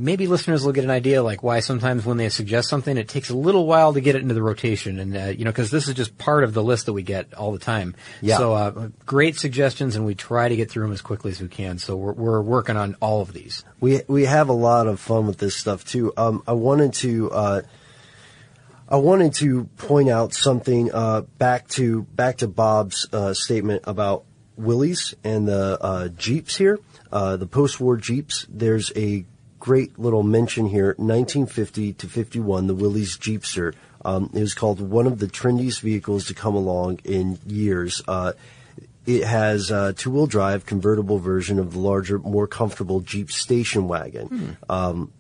[0.02, 3.30] Maybe listeners will get an idea like why sometimes when they suggest something, it takes
[3.30, 5.88] a little while to get it into the rotation, and uh, you know because this
[5.88, 7.96] is just part of the list that we get all the time.
[8.20, 8.38] Yeah.
[8.38, 11.48] So uh, great suggestions, and we try to get through them as quickly as we
[11.48, 11.78] can.
[11.78, 13.64] So we're, we're working on all of these.
[13.80, 16.14] We we have a lot of fun with this stuff too.
[16.18, 17.62] Um, I wanted to uh,
[18.90, 24.26] I wanted to point out something uh, back to back to Bob's uh, statement about
[24.58, 26.78] Willys and the uh, Jeeps here,
[27.12, 28.46] uh, the post-war Jeeps.
[28.50, 29.26] There's a
[29.62, 33.74] great little mention here, 1950 to 51, the Willys Jeepster.
[34.04, 38.02] Um, it was called one of the trendiest vehicles to come along in years.
[38.08, 38.34] Uh,
[39.06, 44.58] it has a two-wheel drive convertible version of the larger, more comfortable Jeep station wagon.
[44.68, 45.14] Um,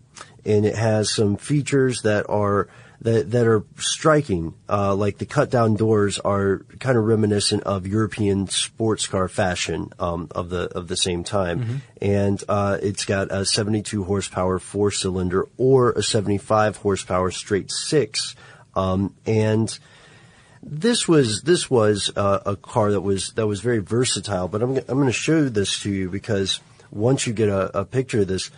[0.44, 2.68] and it has some features that are
[3.02, 4.54] that that are striking.
[4.70, 10.28] Uh, like the cut-down doors are kind of reminiscent of European sports car fashion um,
[10.32, 11.82] of the of the same time.
[12.02, 18.36] And uh, it's got a 72 horsepower four-cylinder or a 75 horsepower straight six.
[18.76, 19.78] Um, and
[20.64, 24.48] this was this was uh, a car that was that was very versatile.
[24.48, 26.60] But I'm I'm going to show this to you because
[26.92, 28.52] once you get a, a picture of this,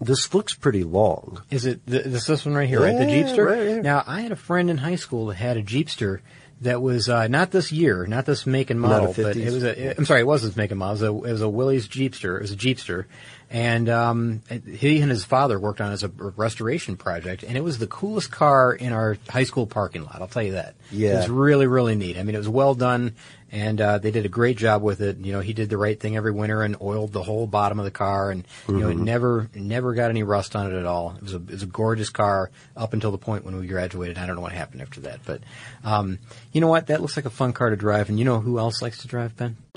[0.00, 1.42] this looks pretty long.
[1.50, 2.96] Is it th- this this one right here, right?
[2.96, 3.46] The Yeah, Jeepster.
[3.46, 3.82] right here.
[3.82, 6.20] Now, I had a friend in high school that had a Jeepster
[6.60, 9.46] that was uh, not this year, not this make and Not a model, but 50s?
[9.46, 9.96] it was a.
[9.98, 10.92] I'm sorry, it wasn't make and model.
[11.04, 12.36] It was a, it was a Willys Jeepster.
[12.36, 13.04] It was a Jeepster,
[13.50, 17.64] and um, he and his father worked on it as a restoration project, and it
[17.64, 20.20] was the coolest car in our high school parking lot.
[20.20, 20.74] I'll tell you that.
[20.90, 21.14] Yeah.
[21.14, 22.16] it was really really neat.
[22.18, 23.14] I mean, it was well done.
[23.50, 25.16] And uh, they did a great job with it.
[25.20, 27.86] You know, he did the right thing every winter and oiled the whole bottom of
[27.86, 29.04] the car, and you know, it Mhm.
[29.04, 31.14] never never got any rust on it at all.
[31.16, 34.18] It was a it was a gorgeous car up until the point when we graduated.
[34.18, 35.40] I don't know what happened after that, but
[35.82, 36.18] um,
[36.52, 36.88] you know what?
[36.88, 38.10] That looks like a fun car to drive.
[38.10, 39.56] And you know who else likes to drive, Ben?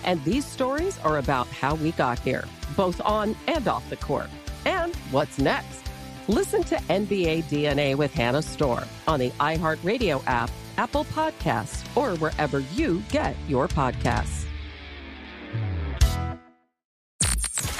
[0.00, 0.04] LeBron James.
[0.04, 2.44] And these stories are about how we got here,
[2.76, 4.28] both on and off the court.
[4.64, 5.80] And what's next?
[6.28, 12.60] Listen to NBA DNA with Hannah Storm on the iHeartRadio app, Apple Podcasts, or wherever
[12.74, 14.46] you get your podcasts.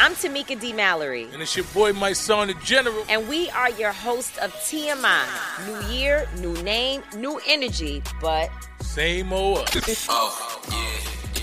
[0.03, 0.73] I'm Tamika D.
[0.73, 1.29] Mallory.
[1.31, 3.05] And it's your boy, Mysonne, the general.
[3.11, 5.27] And we are your host of TMI.
[5.67, 8.51] New year, new name, new energy, but.
[8.81, 9.69] Same old.
[10.09, 11.20] Oh,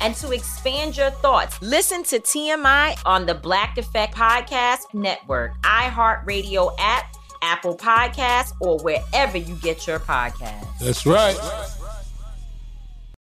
[0.00, 6.74] and to expand your thoughts, listen to TMI on the Black Effect Podcast Network, iHeartRadio
[6.78, 10.66] app, Apple Podcasts, or wherever you get your podcasts.
[10.80, 11.36] That's right.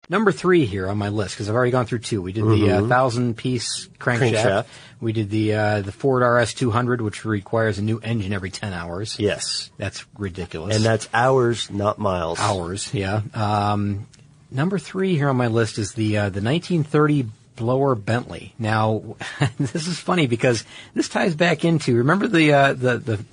[0.10, 2.22] Number three here on my list because I've already gone through two.
[2.22, 2.90] We did the uh, Mhm.
[2.90, 4.34] thousand piece crankshaft.
[4.34, 4.66] Crankshaft.
[5.00, 8.74] We did the uh, the Ford RS 200, which requires a new engine every 10
[8.74, 9.16] hours.
[9.18, 10.76] Yes, that's ridiculous.
[10.76, 12.38] And that's hours, not miles.
[12.40, 13.22] Hours, yeah.
[13.34, 14.08] Um,
[14.54, 17.26] number three here on my list is the uh, the 1930
[17.56, 18.54] blower Bentley.
[18.58, 19.16] Now,
[19.58, 23.26] this is funny because this ties back into remember the uh, the the.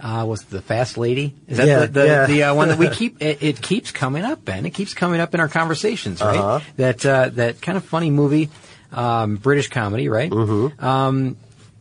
[0.00, 1.34] Uh, was the fast lady?
[1.48, 2.26] Is that Yeah, the the, yeah.
[2.26, 3.20] the uh, one that we keep?
[3.20, 4.64] It, it keeps coming up, Ben.
[4.64, 6.38] It keeps coming up in our conversations, right?
[6.38, 6.60] Uh-huh.
[6.76, 8.48] That uh, that kind of funny movie,
[8.92, 10.30] um, British comedy, right?
[10.30, 10.84] Mm-hmm.
[10.84, 11.36] Um,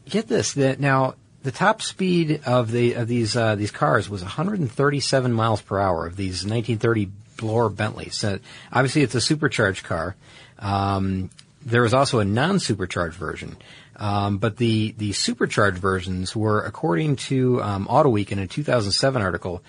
[0.10, 0.54] get this.
[0.54, 1.14] That now
[1.48, 6.06] the top speed of the of these uh, these cars was 137 miles per hour
[6.06, 8.16] of these 1930 blower Bentleys.
[8.16, 8.39] So
[8.70, 10.18] obviously, it's a supercharged car.
[10.60, 11.30] Um,
[11.66, 13.56] there was also a non-supercharged version,
[13.95, 19.64] um, but the the supercharged versions were, according to um, AutoWeek in a 2007 article,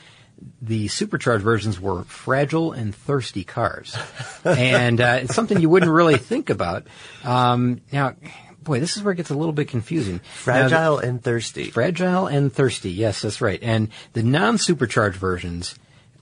[0.60, 3.96] the supercharged versions were fragile and thirsty cars,
[4.44, 6.88] and uh, it's something you wouldn't really think about.
[7.22, 8.16] Um, now,
[8.68, 10.16] boy, this is where it gets a little bit confusing.
[10.16, 10.20] Now,
[10.68, 11.70] Fragile and thirsty.
[11.70, 12.90] Fragile and thirsty.
[12.92, 13.58] Yes, that's right.
[13.62, 15.74] And the non-supercharged versions,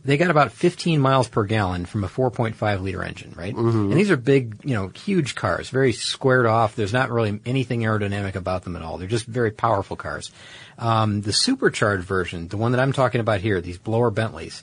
[0.04, 3.54] they got about 15 miles per gallon from a 4.5 liter engine, right?
[3.54, 3.90] Mhm.
[3.90, 6.76] And these are big, you know, huge cars, very squared off.
[6.76, 8.96] There's not really anything aerodynamic about them at all.
[8.98, 10.30] They're just very powerful cars.
[10.78, 14.62] Um, the supercharged version, the one that I'm talking about here, these blower Bentleys,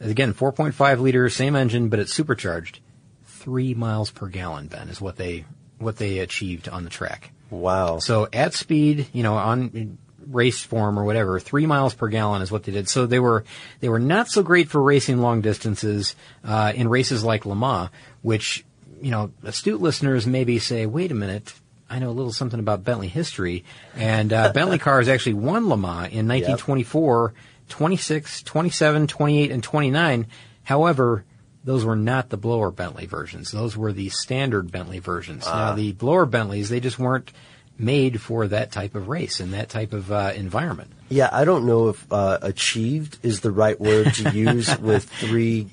[0.00, 2.80] again, 4.5 liter, same engine, but it's supercharged.
[3.26, 5.44] Three miles per gallon, Ben, is what they
[5.80, 7.32] what they achieved on the track.
[7.50, 7.98] Wow.
[7.98, 12.50] So at speed, you know, on race form or whatever, three miles per gallon is
[12.50, 12.88] what they did.
[12.88, 13.44] So they were
[13.80, 16.14] they were not so great for racing long distances
[16.44, 17.90] uh, in races like Le Mans,
[18.22, 18.64] which
[19.00, 21.52] you know astute listeners maybe say, wait a minute.
[21.88, 23.64] I know a little something about Bentley history,
[23.96, 27.34] and uh, Bentley cars actually won Le Mans in 1924,
[27.68, 30.26] 26, 27, 28, and 29.
[30.62, 31.24] However,
[31.64, 33.50] those were not the blower Bentley versions.
[33.50, 35.44] Those were the standard Bentley versions.
[35.46, 35.70] Ah.
[35.70, 37.32] Now, the blower Bentleys, they just weren't
[37.78, 40.90] made for that type of race and that type of uh, environment.
[41.08, 45.68] Yeah, I don't know if uh, achieved is the right word to use with three.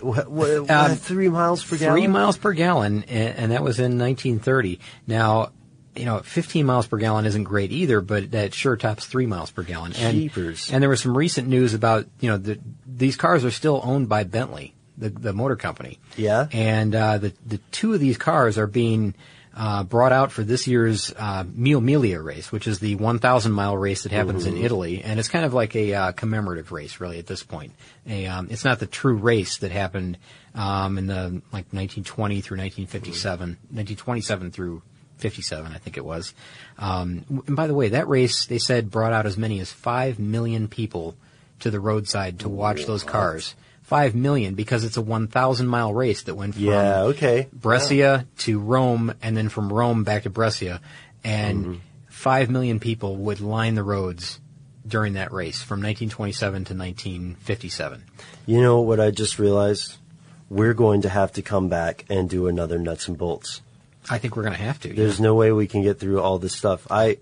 [0.00, 1.94] What, what, Um, three miles per gallon.
[1.94, 4.80] Three miles per gallon, and, and that was in 1930.
[5.06, 5.50] Now,
[5.96, 9.50] you know, 15 miles per gallon isn't great either, but that sure tops three miles
[9.50, 9.92] per gallon.
[9.96, 10.70] And, Jeepers.
[10.70, 14.08] and there was some recent news about, you know, the, these cars are still owned
[14.08, 15.98] by Bentley, the, the motor company.
[16.16, 16.46] Yeah.
[16.52, 19.14] And uh, the the two of these cars are being
[19.56, 23.76] uh, brought out for this year's uh, Mille Miglia race, which is the 1,000 mile
[23.76, 24.64] race that happens in Mhm.
[24.64, 27.72] Italy, and it's kind of like a uh, commemorative race, really, at this point.
[28.08, 30.18] A, um, it's not the true race that happened
[30.56, 34.82] um, in the like 1920 through 1957, 1927 through
[35.18, 36.34] 57, I think it was.
[36.76, 40.18] Um, and by the way, that race they said brought out as many as five
[40.18, 41.14] million people
[41.60, 43.54] to the roadside to watch those cars.
[43.84, 47.48] Five million because it's a 1,000 mile race that went from Yeah, okay.
[47.52, 50.80] Brescia to Rome and then from Rome back to Brescia.
[51.22, 54.40] And five million people would line the roads
[54.86, 58.04] during that race from 1927 to 1957.
[58.46, 59.96] You know what I just realized?
[60.48, 63.62] We're going to have to come back and do another nuts and bolts.
[64.08, 64.92] I think we're going to have to.
[64.92, 66.86] There's no way we can get through all this stuff.
[66.90, 67.18] I,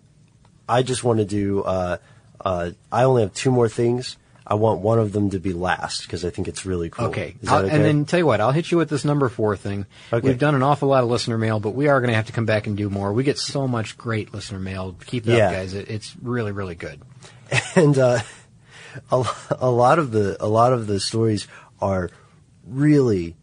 [0.68, 1.62] I just want to do.
[1.62, 1.98] Uh,
[2.44, 4.16] uh, I only have two more things.
[4.46, 7.06] I want one of them to be last because I think it's really cool.
[7.06, 7.36] Okay.
[7.40, 7.74] Is that I'll- okay?
[7.76, 9.86] And then tell you what, I'll hit you with this number four thing.
[10.12, 10.26] Okay.
[10.28, 12.32] We've done an awful lot of listener mail, but we are going to have to
[12.32, 13.12] come back and do more.
[13.12, 14.96] We get so much great listener mail.
[15.06, 15.46] Keep it Yeah.
[15.46, 15.74] up, guys.
[15.74, 17.00] It, it's really, really good.
[17.76, 18.20] and uh,
[19.10, 19.24] a,
[19.58, 21.46] a lot of the a lot of the stories
[21.80, 22.10] are
[22.66, 23.36] really,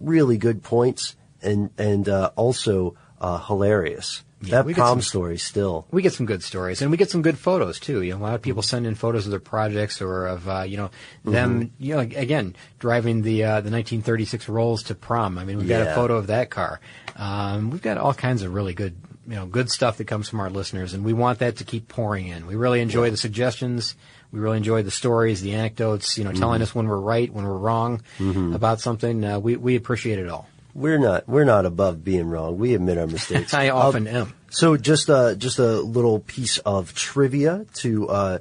[0.00, 4.22] really good points and and uh, also uh, hilarious.
[4.40, 5.86] Yeah, that we get prom some- story still.
[5.90, 8.02] We get some good stories, and we get some good photos too.
[8.02, 10.62] You know, a lot of people send in photos of their projects or of uh,
[10.62, 10.90] you know
[11.24, 11.64] them.
[11.64, 11.82] Mm-hmm.
[11.82, 15.38] You know, again, driving the uh, the 1936 Rolls to prom.
[15.38, 16.80] I mean, we've got a photo of that car.
[17.16, 18.94] Um, we've got all kinds of really good,
[19.26, 21.88] you know, good stuff that comes from our listeners, and we want that to keep
[21.88, 22.46] pouring in.
[22.46, 23.96] We really enjoy the suggestions.
[24.30, 26.16] We really enjoy the stories, the anecdotes.
[26.16, 26.62] You know, telling Mhm.
[26.64, 28.54] us when we're right, when we're wrong Mhm.
[28.54, 29.24] about something.
[29.24, 30.48] Uh, we we appreciate it all.
[30.74, 32.58] We're not we're not above being wrong.
[32.58, 33.54] We admit our mistakes.
[33.64, 34.34] I often Uh, am.
[34.50, 38.38] So just uh just a little piece of trivia to uh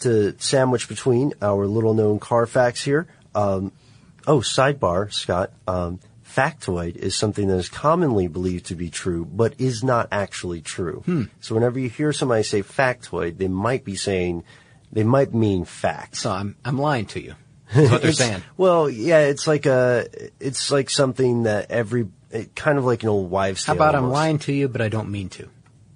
[0.00, 3.06] to sandwich between our little known car facts here.
[3.34, 3.72] Um,
[4.26, 5.52] oh, sidebar, Scott.
[5.66, 10.60] Um, factoid is something that is commonly believed to be true, but is not actually
[10.60, 11.02] true.
[11.06, 11.22] Hmm.
[11.40, 14.42] So whenever you hear somebody say factoid, they might be saying,
[14.92, 16.16] they might mean fact.
[16.16, 17.34] So I'm, I'm lying to you.
[17.74, 18.42] That's what they're saying.
[18.56, 20.06] Well, yeah, it's like a,
[20.40, 23.82] it's like something that every, it, kind of like an old wives' How tale.
[23.82, 24.14] about I'm almost.
[24.14, 25.48] lying to you, but I don't mean to?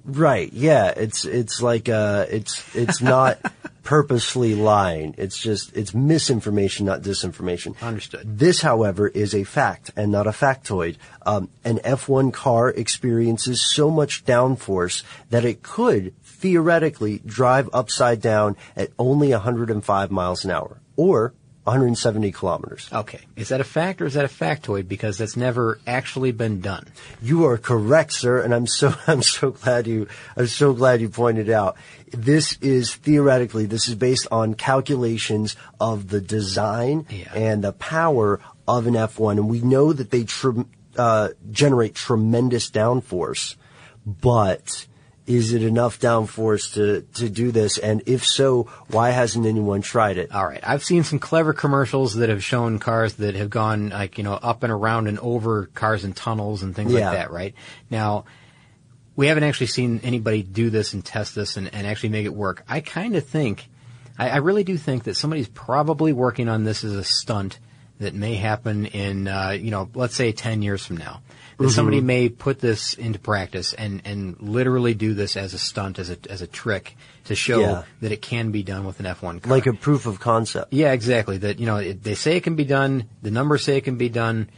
[0.04, 0.50] Right.
[0.54, 0.88] Yeah.
[0.96, 3.38] It's it's like uh it's it's not
[3.82, 5.14] purposely lying.
[5.18, 7.78] It's just it's misinformation, not disinformation.
[7.82, 8.38] Understood.
[8.38, 10.96] This, however, is a fact and not a factoid.
[11.26, 18.56] Um, an F1 car experiences so much downforce that it could theoretically drive upside down
[18.76, 21.34] at only 105 miles an hour or
[21.68, 22.88] 170 kilometers.
[22.92, 23.20] Okay.
[23.36, 24.88] Is that a fact or is that a factoid?
[24.88, 26.86] Because that's never actually been done.
[27.20, 31.10] You are correct, sir, and I'm so I'm so glad you I'm so glad you
[31.10, 31.76] pointed out.
[32.10, 38.86] This is theoretically this is based on calculations of the design and the power of
[38.86, 40.62] an F1, and we know that they tr-
[40.96, 43.56] uh, generate tremendous downforce,
[44.04, 44.86] but
[45.28, 47.78] is it enough downforce to to do this?
[47.78, 50.32] And if so, why hasn't anyone tried it?
[50.32, 50.60] All right.
[50.66, 54.34] I've seen some clever commercials that have shown cars that have gone like, you know,
[54.34, 57.10] up and around and over cars and tunnels and things Yeah.
[57.10, 57.54] like that, right?
[57.90, 58.24] Now,
[59.16, 62.34] we haven't actually seen anybody do this and test this and, and actually make it
[62.34, 62.64] work.
[62.68, 63.68] I kind of think,
[64.18, 67.58] I, I really do think that somebody's probably working on this as a stunt
[67.98, 71.20] that may happen in, uh, you know, let's say 10 years from now.
[71.66, 71.70] Mhm.
[71.70, 76.08] somebody may put this into practice and, and literally do this as a stunt, as
[76.10, 77.82] a, as a trick to show Yeah.
[78.00, 79.50] that it can be done with an F1 car.
[79.50, 80.72] Like a proof of concept.
[80.72, 81.38] Yeah, exactly.
[81.38, 83.04] That you know, it, they say it can be done.
[83.22, 84.48] The numbers say it can be done.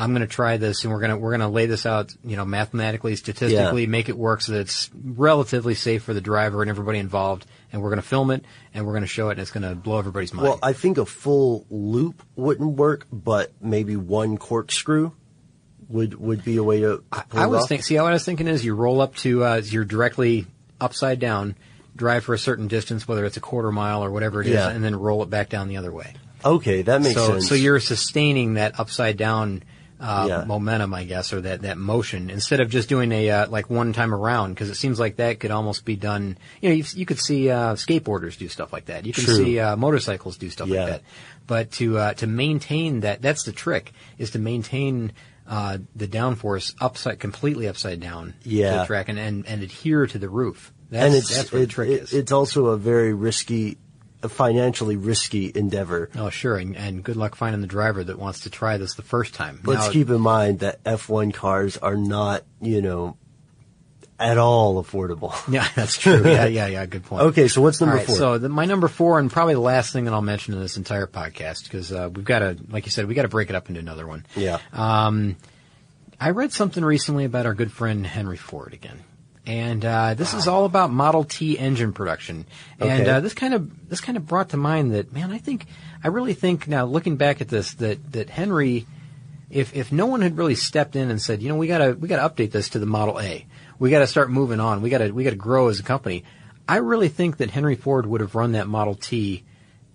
[0.00, 2.14] I'm going to try this, and we're going to we're going to lay this out,
[2.24, 6.62] you know, mathematically, statistically, make it work so that it's relatively safe for the driver
[6.62, 7.46] and everybody involved.
[7.72, 9.68] And we're going to film it, and we're going to show it, and it's going
[9.68, 10.48] to blow everybody's mind.
[10.48, 15.10] Well, I think a full loop wouldn't work, but maybe one corkscrew
[15.88, 17.02] would would be a way to.
[17.12, 17.82] I it was thinking.
[17.84, 20.46] See, what I was thinking is you roll up to uh, you're directly
[20.80, 21.56] upside down,
[21.96, 24.68] drive for a certain distance, whether it's a quarter mile or whatever it is, Yeah.
[24.68, 26.14] and then roll it back down the other way.
[26.44, 27.48] Okay, that makes so, sense.
[27.48, 29.64] So you're sustaining that upside down
[30.00, 30.44] uh, Yeah.
[30.44, 33.92] momentum, I guess, or that, that motion instead of just doing a uh, like one
[33.92, 36.38] time around because it seems like that could almost be done.
[36.60, 39.04] You know, you, you could see uh, skateboarders do stuff like that.
[39.06, 39.34] You can True.
[39.34, 40.80] see uh, motorcycles do stuff Yeah.
[40.82, 41.02] like that.
[41.48, 45.10] But to uh, to maintain that, that's the trick is to maintain.
[45.48, 48.80] Uh, the downforce upside, completely upside down to Yeah.
[48.80, 50.72] the track and, and, and adhere to the roof.
[50.90, 52.12] That's, and it's that's where it- the trick it- is.
[52.12, 53.78] it's also a very risky,
[54.22, 56.10] a financially risky endeavor.
[56.16, 59.02] Oh, sure, and, and good luck finding the driver that wants to try this the
[59.02, 59.60] first time.
[59.64, 63.16] Let's Now- keep in mind that F1 cars are not, you know,
[64.20, 65.32] at all affordable.
[65.52, 66.22] Yeah, that's true.
[66.24, 66.86] Yeah, yeah, yeah.
[66.86, 67.22] Good point.
[67.22, 68.16] Okay, so what's number All right, four?
[68.16, 70.76] So the, my number four, and probably the last thing that I'll mention in this
[70.76, 73.54] entire podcast, because uh, we've got to, like you said, we got to break it
[73.56, 74.26] up into another one.
[74.36, 74.58] Yeah.
[74.72, 75.36] Um,
[76.20, 78.98] I read something recently about our good friend Henry Ford again,
[79.46, 82.44] and uh, this is all about Model T engine production.
[82.80, 83.10] And Okay.
[83.10, 85.66] uh, this kind of this kind of brought to mind that man, I think
[86.02, 88.86] I really think now looking back at this that that Henry,
[89.48, 92.08] if if no one had really stepped in and said, you know, we gotta we
[92.08, 93.46] gotta update this to the Model A,
[93.78, 96.24] we gotta start moving on, we gotta we gotta grow as a company.
[96.68, 99.44] I really think that Henry Ford would have run that Model T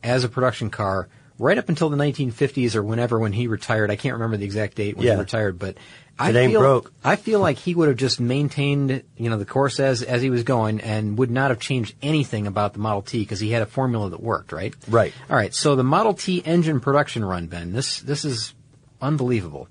[0.03, 1.07] as a production car
[1.39, 3.89] right up until the 1950s or whenever when he retired.
[3.91, 5.13] I can't remember the exact date when Yeah.
[5.13, 5.77] he retired, but
[6.17, 6.93] I It feel, broke.
[7.03, 10.29] I feel like he would have just maintained, you know, the course as as he
[10.29, 13.63] was going, and would not have changed anything about the Model T because he had
[13.63, 14.75] a formula that worked, right?
[14.87, 15.11] Right.
[15.29, 15.53] All right.
[15.55, 17.71] So the Model T engine production run, Ben.
[17.73, 18.53] This this is
[19.01, 19.67] unbelievable.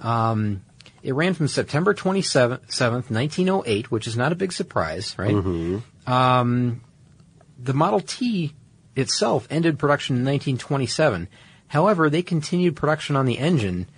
[0.00, 0.62] Um,
[1.02, 5.34] it ran from September 27th, 1908, which is not a big surprise, right?
[6.06, 6.80] Um,
[7.58, 8.54] the Model T
[8.94, 11.28] itself ended production in 1927.
[11.68, 13.88] However, they continued production on the engine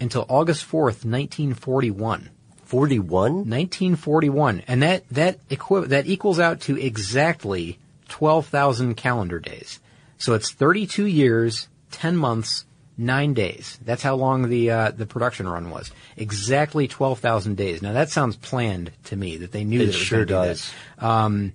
[0.00, 2.30] until August 4th, 1941.
[2.64, 3.32] 41?
[3.32, 4.62] 1941.
[4.66, 7.78] And that, that equi- that equals out to exactly
[8.08, 9.80] 12,000 calendar days.
[10.18, 12.64] So it's 32 years, 10 months,
[12.98, 13.78] 9 days.
[13.84, 15.90] That's how long the, uh, the production run was.
[16.16, 17.82] Exactly 12,000 days.
[17.82, 20.72] Now that sounds planned to me, that they knew It that it sure do does.
[20.98, 21.06] that.
[21.06, 21.52] Um,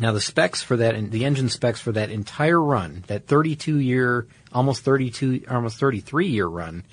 [0.00, 4.28] now the specs for that, the engine specs for that entire run, that 32 year,
[4.52, 6.84] almost 32, almost 33 year run,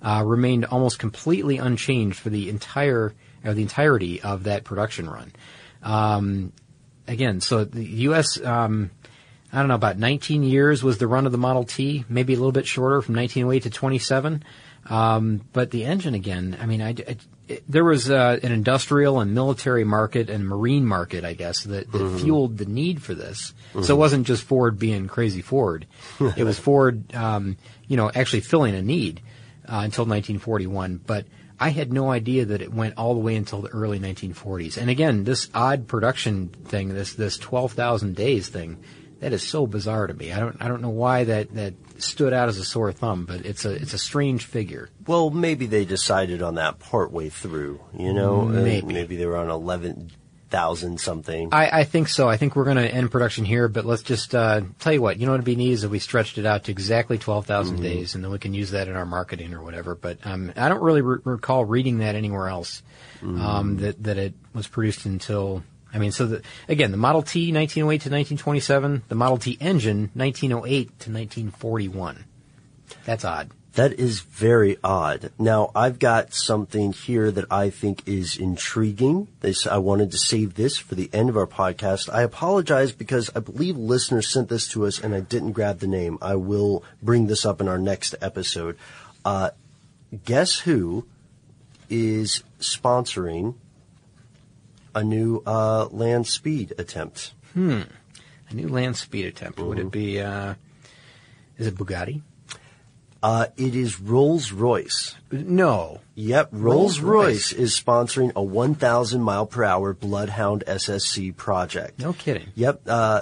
[0.00, 3.14] uh, remained almost completely unchanged for the entire,
[3.44, 5.32] or the entirety of that production run.
[5.82, 6.52] Um,
[7.08, 8.90] again, so the U.S., um,
[9.52, 12.36] I don't know, about 19 years was the run of the Model T, maybe a
[12.36, 14.42] little bit shorter from 1908 to 27.
[14.86, 17.16] Um, but the engine again, I mean, I, I-
[17.48, 21.90] it, there was uh, an industrial and military market and marine market, I guess, that,
[21.90, 22.20] that Mhm.
[22.20, 23.52] fueled the need for this.
[23.74, 23.90] So Mhm.
[23.90, 25.86] it wasn't just Ford being crazy Ford.
[26.36, 27.56] it was Ford, um,
[27.88, 29.20] you know, actually filling a need
[29.68, 31.00] uh, until 1941.
[31.04, 31.26] But
[31.60, 34.76] I had no idea that it went all the way until the early 1940s.
[34.78, 38.78] And again, this odd production thing, this this 12,000 days thing,
[39.22, 40.32] that is so bizarre to me.
[40.32, 43.46] I don't I don't know why that that stood out as a sore thumb, but
[43.46, 44.90] it's a it's a strange figure.
[45.06, 47.80] Well, maybe they decided on that part way through.
[47.96, 48.92] You know, Uh, Maybe.
[48.92, 50.10] maybe they were on eleven
[50.50, 51.48] thousand something.
[51.50, 52.28] I, I think so.
[52.28, 55.18] I think we're going to end production here, but let's just uh, tell you what.
[55.18, 57.78] You know what would be neat is if we stretched it out to exactly 12,000
[57.78, 57.82] Mhm.
[57.82, 59.94] days, and then we can use that in our marketing or whatever.
[59.94, 62.82] But um, I don't really re- recall reading that anywhere else.
[63.22, 63.80] Um, Mm.
[63.80, 65.62] that that it was produced until.
[65.94, 70.10] I mean, so the, again, the Model T 1908 to 1927, the Model T engine
[70.14, 72.24] 1908 to 1941.
[73.04, 73.50] That's odd.
[73.74, 75.32] That is very odd.
[75.38, 79.28] Now, I've got something here that I think is intriguing.
[79.40, 82.12] This, I wanted to save this for the end of our podcast.
[82.12, 85.86] I apologize because I believe listeners sent this to us and I didn't grab the
[85.86, 86.18] name.
[86.20, 88.76] I will bring this up in our next episode.
[89.24, 89.50] Uh,
[90.26, 91.06] guess who
[91.88, 93.54] is sponsoring
[94.94, 97.32] a new uh, land speed attempt?
[97.54, 97.82] Hmm.
[98.50, 99.58] A new land speed attempt.
[99.60, 99.86] Would Mm-hmm.
[99.86, 100.20] it be?
[100.20, 100.54] Uh,
[101.58, 102.22] is it Bugatti?
[103.22, 105.14] Uh, it is Rolls Royce.
[105.30, 106.00] No.
[106.16, 107.24] Yep, Rolls Rolls-Royce.
[107.24, 112.00] Royce is sponsoring a 1,000 mile per hour Bloodhound SSC project.
[112.00, 112.48] No kidding.
[112.56, 113.20] Yep, uh,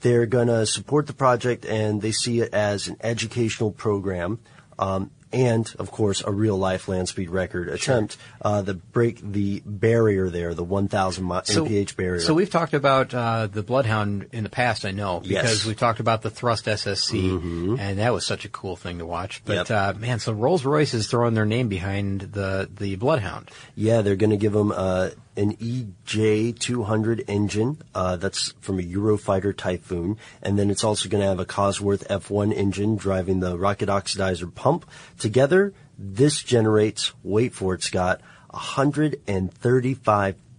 [0.00, 4.40] they're going to support the project and they see it as an educational program.
[4.80, 9.62] Um, and of course, a real life land speed record attempt uh, that break the
[9.66, 12.20] barrier there, the 1,000 mi- mph barrier.
[12.20, 15.64] So we've talked about uh, the Bloodhound in the past, I know, because Yes.
[15.66, 17.78] we've talked about the Thrust SSC, Mhm.
[17.78, 19.42] and that was such a cool thing to watch.
[19.44, 19.70] But Yep.
[19.70, 23.50] uh, man, so Rolls Royce is throwing their name behind the the Bloodhound.
[23.74, 27.80] Yeah, they're going to give them uh, an EJ200 engine.
[27.94, 32.06] Uh, that's from a Eurofighter Typhoon, and then it's also going to have a Cosworth
[32.08, 34.84] F1 engine driving the rocket oxidizer pump.
[35.18, 37.12] Together, this generates.
[37.22, 38.20] Wait for it, Scott.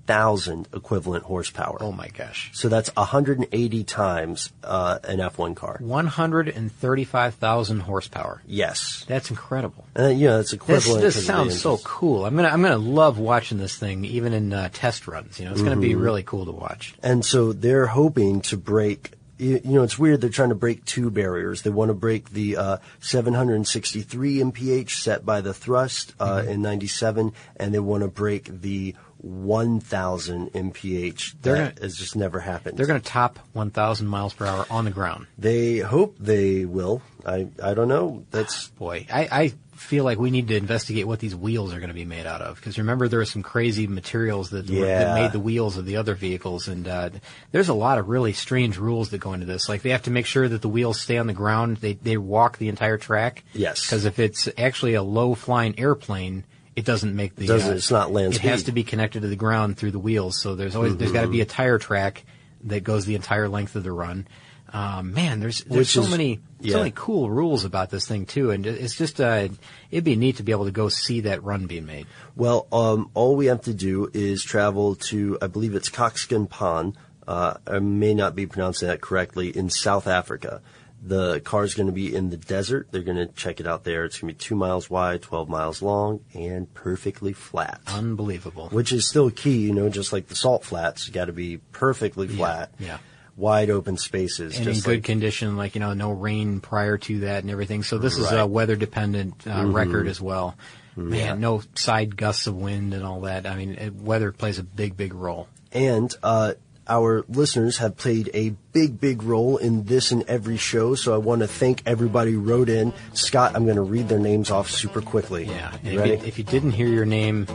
[0.10, 1.78] 135,000 equivalent horsepower.
[1.82, 2.49] Oh my gosh!
[2.53, 5.78] So that's 180 times uh, an F1 car.
[5.80, 8.41] One hundred and thirty-five thousand horsepower.
[8.47, 9.86] Yes, that's incredible.
[9.95, 11.01] And you know, This, equivalent.
[11.01, 12.26] this the sounds so cool.
[12.26, 15.39] I'm gonna I'm gonna love watching this thing, even in uh, test runs.
[15.39, 16.01] You know, it's gonna be Mhm.
[16.01, 16.93] really cool to watch.
[17.03, 19.12] And so they're hoping to break.
[19.38, 20.20] You you know, it's weird.
[20.20, 21.62] They're trying to break two barriers.
[21.62, 26.49] They want to break the uh, 763 mph set by the thrust uh, Mm-hmm.
[26.49, 31.36] in '97, and they want to break the 1,000 mph.
[31.42, 32.78] They're that gonna- has just never happened.
[32.78, 35.28] They're gonna top 1,000 miles per hour on the ground.
[35.38, 37.02] They hope they will.
[37.26, 38.26] I I don't know.
[38.32, 41.88] That's Boy, I, I feel like we need to investigate what these wheels are going
[41.90, 42.58] to be made out of.
[42.58, 45.16] Because remember, there are some crazy materials that, were- that Yeah.
[45.16, 47.10] made the wheels of the other vehicles, and uh,
[47.52, 49.70] there's a lot of really strange rules that go into this.
[49.70, 52.18] Like they have to make sure that the wheels stay on the ground; they they
[52.18, 53.44] walk the entire track.
[53.54, 53.86] Yes.
[53.86, 56.44] Because if it's actually a low flying airplane.
[56.76, 57.48] It doesn't make the.
[57.48, 60.00] Doesn't- uh, it's not land It has to be connected to the ground through the
[60.00, 60.42] wheels.
[60.42, 62.24] So there's always there's got to be a tire track
[62.66, 64.28] that goes the entire length of the run.
[64.72, 66.74] Um, man, there's there's Which so is- many yeah.
[66.74, 69.48] so many cool rules about this thing too, and it's just uh,
[69.90, 72.06] it'd be neat to be able to go see that run being made.
[72.36, 76.94] Well, um, all we have to do is travel to, I believe it's Coxkenpan.
[77.28, 80.62] Uh, I may not be pronouncing that correctly in South Africa.
[81.02, 82.89] The car is going to be in the desert.
[82.91, 84.04] They're going to check it out there.
[84.06, 87.80] It's going to be two miles wide, 12 miles long, and perfectly flat.
[87.88, 88.70] Unbelievable.
[88.70, 91.08] Which is still key, you know, just like the salt flats.
[91.08, 92.72] You got to be perfectly flat.
[92.80, 92.97] yeah.
[93.38, 94.58] Wide open spaces.
[94.60, 97.84] And in good like, condition, like you know, no rain prior to that and everything.
[97.84, 99.74] So this is a weather dependent uh, Mhm.
[99.74, 100.58] record as well.
[100.97, 101.34] Man, Yeah.
[101.36, 103.45] no side gusts of wind and all that.
[103.45, 105.47] I mean, it, weather plays a big, big role.
[105.72, 106.56] And uh,
[106.90, 110.95] our listeners have played a big, big role in this and every show.
[110.95, 112.91] So I want to thank everybody who wrote in.
[113.14, 115.45] Scott, I'm going to read their names off super quickly.
[115.45, 115.74] Yeah.
[115.84, 116.11] You if, ready?
[116.11, 117.48] you, if you didn't hear your name,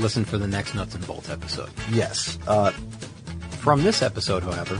[0.00, 1.70] listen for the next nuts and bolts episode.
[1.90, 2.38] yes.
[2.46, 2.70] Uh,
[3.60, 4.78] From this episode, however,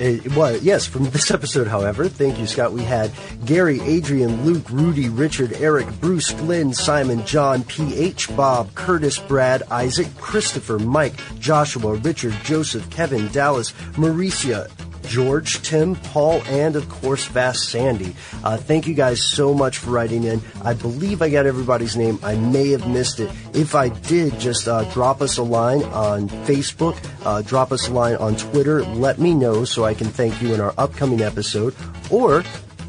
[0.00, 2.72] It, well, yes, from this episode, however, thank you, Scott.
[2.72, 3.12] We had
[3.44, 10.08] Gary, Adrian, Luke, Rudy, Richard, Eric, Bruce, Glenn, Simon, John, P.H., Bob, Curtis, Brad, Isaac,
[10.16, 14.70] Christopher, Mike, Joshua, Richard, Joseph, Kevin, Dallas, Mauricia,
[15.02, 18.14] George, Tim, Paul, and of course, Vast Sandy.
[18.44, 20.40] Uh, thank you guys so much for writing in.
[20.62, 22.18] I believe I got everybody's name.
[22.22, 23.30] I may have missed it.
[23.54, 27.92] If I did, just uh, drop us a line on Facebook, uh, drop us a
[27.92, 28.84] line on Twitter.
[28.84, 31.74] Let me know so I can thank you in our upcoming episode.
[32.10, 32.42] Or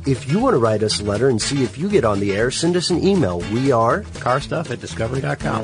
[0.08, 2.32] If you want to write us a letter and see if you get on the
[2.34, 3.40] air, send us an email.
[3.54, 5.64] We are carstuff at discovery.com.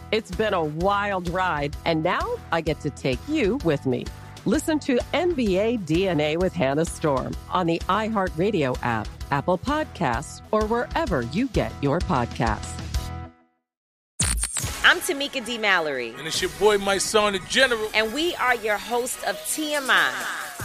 [0.11, 4.05] It's been a wild ride, and now I get to take you with me.
[4.43, 11.21] Listen to NBA DNA with Hannah Storm on the iHeartRadio app, Apple Podcasts, or wherever
[11.21, 12.77] you get your podcasts.
[14.83, 15.57] I'm Tamika D.
[15.57, 16.13] Mallory.
[16.17, 17.89] And it's your boy, Mysonne, the General.
[17.93, 20.11] And we are your hosts of TMI.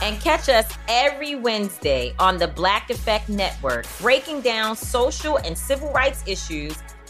[0.02, 5.93] And catch us every Wednesday on the Black Effect Network, breaking down social and civil
[5.93, 6.77] rights issues,